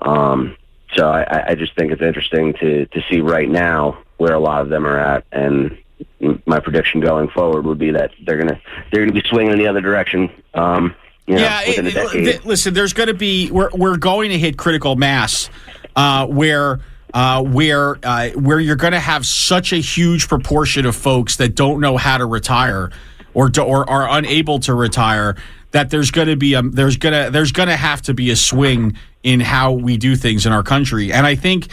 [0.02, 0.56] Um,
[0.96, 4.62] so I, I just think it's interesting to to see right now where a lot
[4.62, 5.78] of them are at and
[6.46, 8.60] my prediction going forward would be that they're gonna
[8.92, 10.30] they're gonna be swinging in the other direction.
[10.54, 10.96] Um,
[11.28, 12.26] you know, yeah, it- a it- decade.
[12.26, 15.50] th- listen, there's going to be we're we're going to hit critical mass
[15.96, 16.82] uh, where
[17.16, 21.56] uh, where uh, where you're going to have such a huge proportion of folks that
[21.56, 22.92] don't know how to retire
[23.34, 25.38] or do, or are unable to retire
[25.72, 28.32] that there's going to be a there's going to there's going to have to be
[28.32, 31.68] a swing in how we do things in our country, and I think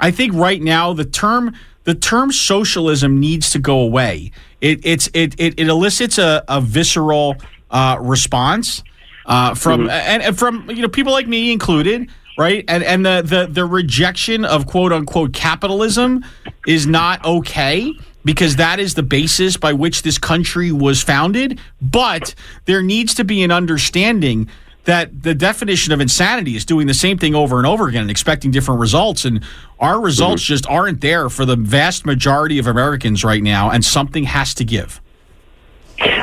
[0.00, 4.32] I think right now the term the term socialism needs to go away.
[4.60, 7.36] It it's it it, it elicits a, a visceral
[7.70, 8.82] uh, response
[9.26, 12.64] uh, from and, and from you know people like me included, right?
[12.68, 16.24] And and the the the rejection of quote unquote capitalism
[16.66, 17.92] is not okay
[18.24, 21.58] because that is the basis by which this country was founded.
[21.82, 22.34] But
[22.64, 24.48] there needs to be an understanding
[24.84, 28.10] that the definition of insanity is doing the same thing over and over again and
[28.10, 29.26] expecting different results.
[29.26, 29.44] And
[29.78, 30.54] our results mm-hmm.
[30.54, 34.64] just aren't there for the vast majority of Americans right now, and something has to
[34.64, 35.02] give.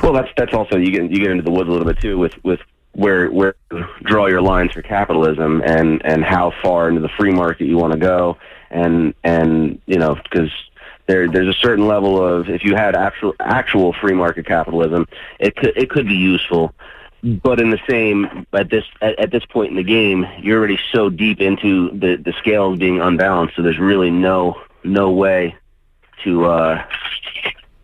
[0.02, 2.18] Well, that's that's also you get you get into the woods a little bit too
[2.18, 2.62] with with
[2.96, 7.32] where where you draw your lines for capitalism and and how far into the free
[7.32, 8.38] market you want to go.
[8.72, 10.52] And and you know because
[11.08, 15.08] there there's a certain level of if you had actual actual free market capitalism
[15.40, 16.74] it could it could be useful.
[17.22, 20.80] But in the same at this at, at this point in the game you're already
[20.92, 25.56] so deep into the the scales being unbalanced so there's really no no way
[26.24, 26.86] to uh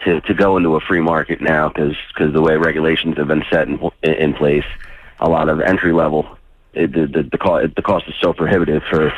[0.05, 3.67] to to go into a free market now because the way regulations have been set
[3.67, 4.65] in in place,
[5.21, 6.37] a lot of entry level
[6.73, 9.13] it, the the the cost the cost is so prohibitive for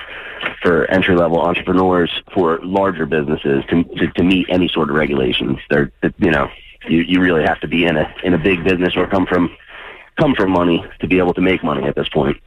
[0.62, 5.60] for entry level entrepreneurs for larger businesses to, to to meet any sort of regulations.
[5.70, 6.50] They're you know
[6.88, 9.56] you you really have to be in a in a big business or come from
[10.18, 12.38] come from money to be able to make money at this point.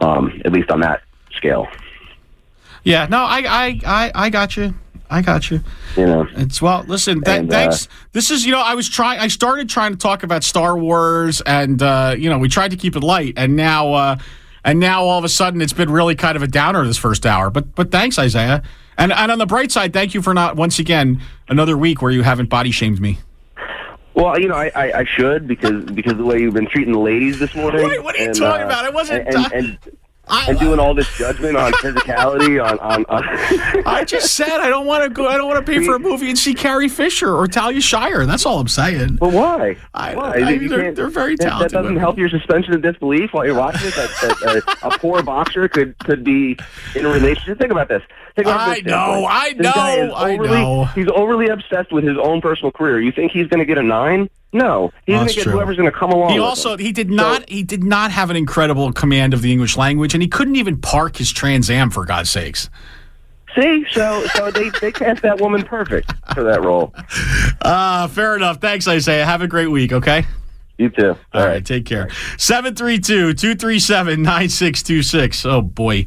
[0.00, 1.02] Um, at least on that
[1.32, 1.66] scale.
[2.84, 4.74] Yeah, no, I, I, I, I got you.
[5.10, 5.60] I got you.
[5.96, 6.84] You know, it's well.
[6.86, 7.88] Listen, th- And, uh, thanks.
[8.12, 9.20] this is, you know, I was trying.
[9.20, 12.76] I started trying to talk about Star Wars, and uh, you know, we tried to
[12.76, 14.16] keep it light, and now, uh,
[14.64, 17.24] and now all of a sudden, it's been really kind of a downer this first
[17.24, 17.48] hour.
[17.48, 18.62] But, but thanks, Isaiah.
[18.98, 22.10] And and on the bright side, thank you for not once again another week where
[22.10, 23.18] you haven't body shamed me.
[24.14, 26.98] Well, you know, I, I, I should because because the way you've been treating the
[26.98, 27.86] ladies this morning.
[27.86, 28.84] Wait, what are you and, talking uh, about?
[28.84, 29.78] I wasn't- And, and,
[30.30, 33.04] and, and doing all this judgment on physicality on on.
[33.06, 33.24] on
[33.86, 35.26] I just said I don't want to go.
[35.26, 38.26] I don't want to pay for a movie and see Carrie Fisher or Talia Shire.
[38.26, 39.16] That's all I'm saying.
[39.16, 39.76] But why?
[39.94, 40.32] I, Why?
[40.34, 41.70] I they're, they're very talented.
[41.70, 42.00] That, doesn't women.
[42.00, 43.94] help your suspension of disbelief while you're watching it.
[43.94, 44.10] That,
[44.42, 46.58] that uh, a poor boxer could could be
[46.94, 47.58] in a relationship.
[47.58, 48.02] Think about this.
[48.34, 49.26] Think about I this know.
[49.28, 50.84] I know, is I know.
[50.94, 53.00] He's overly obsessed with his own personal career.
[53.00, 54.30] You think he's going to get a nine?
[54.52, 55.52] No, he's going that's to get true.
[55.52, 56.30] whoever's going to come along.
[56.30, 56.78] He with also him.
[56.78, 60.22] he did not he did not have an incredible command of the English language, and
[60.22, 62.70] he couldn't even park his Trans Am for God's sakes.
[63.54, 66.94] See, so so they they cast that woman perfect for that role.
[67.60, 68.60] Uh, fair enough.
[68.60, 69.24] Thanks, Isaiah.
[69.26, 70.24] Have a great week, okay?
[70.78, 71.16] You too.
[71.34, 72.08] All right, take care.
[72.38, 75.44] 732 237 9626.
[75.44, 76.04] Oh, boy.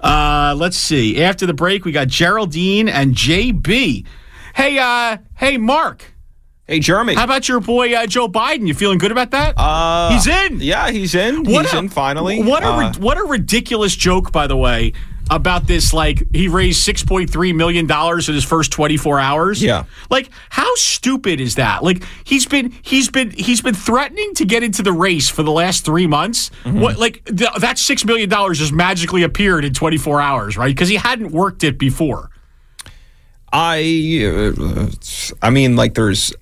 [0.00, 1.22] Uh, let's see.
[1.22, 4.06] After the break, we got Geraldine and JB.
[4.54, 6.13] Hey, uh, hey, Mark.
[6.66, 7.14] Hey, Jeremy.
[7.14, 8.66] How about your boy uh, Joe Biden?
[8.66, 9.52] You feeling good about that?
[9.58, 10.60] Uh, he's in.
[10.60, 11.44] Yeah, he's in.
[11.44, 12.42] What he's a- in finally.
[12.42, 14.94] What a Uh, what a ridiculous joke, by the way,
[15.30, 15.92] about this.
[15.92, 19.62] Like he raised six point three million dollars in his first twenty four hours.
[19.62, 19.84] Yeah.
[20.08, 21.82] Like how stupid is that?
[21.82, 25.52] Like he's been he's been he's been threatening to get into the race for the
[25.52, 26.50] last three months.
[26.64, 26.80] Mm-hmm.
[26.80, 30.68] What like th- that six million dollars just magically appeared in twenty four hours, right?
[30.74, 32.30] Because he hadn't worked it before.
[33.56, 34.88] I, uh,
[35.40, 36.34] I mean, like, there's.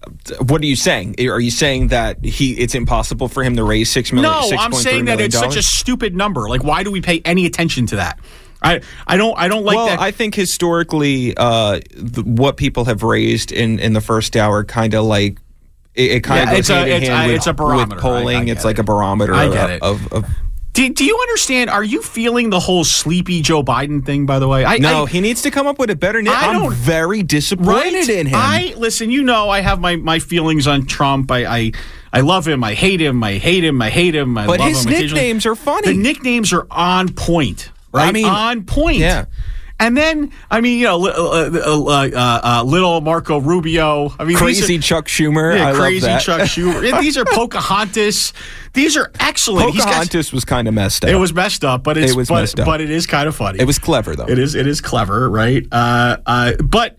[0.47, 1.17] What are you saying?
[1.29, 2.55] Are you saying that he?
[2.55, 4.33] It's impossible for him to raise six million?
[4.33, 6.49] No, I'm saying that it's such a stupid number.
[6.49, 8.19] Like, why do we pay any attention to that?
[8.63, 9.99] I I don't I don't like well, that.
[9.99, 14.95] I think historically, uh, the, what people have raised in in the first hour kind
[14.95, 15.39] of like
[15.95, 17.47] it, it kind Yeah, of it's goes a- hand in it's hand a- with, it's
[17.49, 17.99] a barometer.
[17.99, 18.49] I- polling.
[18.49, 19.83] It's get like a barometer I of, get it.
[19.83, 20.25] of, of
[20.73, 21.69] Do, do you understand?
[21.69, 24.25] Are you feeling the whole sleepy Joe Biden thing?
[24.25, 26.33] By the way, I, no, I, he needs to come up with a better name.
[26.35, 28.09] I I'm very disappointed right?
[28.09, 28.35] in him.
[28.35, 29.11] I listen.
[29.11, 31.31] You know, I have my my feelings on Trump.
[31.31, 31.73] I I,
[32.13, 32.65] I love him.
[32.65, 33.23] I hate him.
[33.23, 33.83] I hate him.
[33.83, 34.39] I hate him.
[34.39, 35.89] I But love his nicknames are funny.
[35.89, 37.71] The nicknames are on point.
[37.93, 38.09] Right?
[38.09, 38.99] I mean, on point.
[38.99, 39.27] yeah.
[39.81, 44.15] And then, I mean, you know, uh, uh, uh, uh, little Marco Rubio.
[44.19, 45.57] I mean, Crazy are- Chuck Schumer.
[45.57, 46.07] Yeah, I love crazy.
[46.21, 47.01] Chuck Schumer.
[47.01, 48.33] These are Pocahontas.
[48.75, 49.71] These are excellent.
[49.73, 51.11] He's got- Pocahontas was kind of messed up.
[51.11, 52.67] it was messed up, but it's It was but, messed up.
[52.67, 53.59] but it is kind of funny.
[53.61, 54.27] It was clever though.
[54.29, 54.55] It is.
[54.55, 55.67] It is clever, right?
[55.73, 56.97] Uh, uh, but,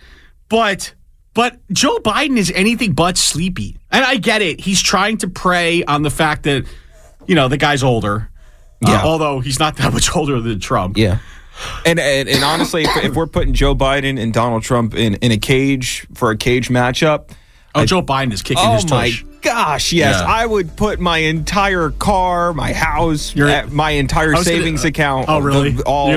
[0.50, 0.94] but,
[1.34, 4.60] but Joe Biden is anything but sleepy, and I get it.
[4.60, 6.66] He's trying to prey on the fact that
[7.28, 8.30] you know the guy's older.
[8.86, 9.02] Uh, Yeah.
[9.04, 10.98] although he's not that much older than Trump.
[10.98, 11.20] Yeah.
[11.86, 15.32] And, and and honestly, if, if we're putting Joe Biden and Donald Trump in, in
[15.32, 17.30] a cage for a cage matchup,
[17.76, 20.28] Oh, Joe Biden is kicking oh his my gosh, yes, Yeah.
[20.28, 24.86] I would put my entire car, my house, You're- my entire I was gonna- savings
[24.86, 25.26] oh, account.
[25.28, 25.72] Oh, really?
[25.72, 26.16] the- all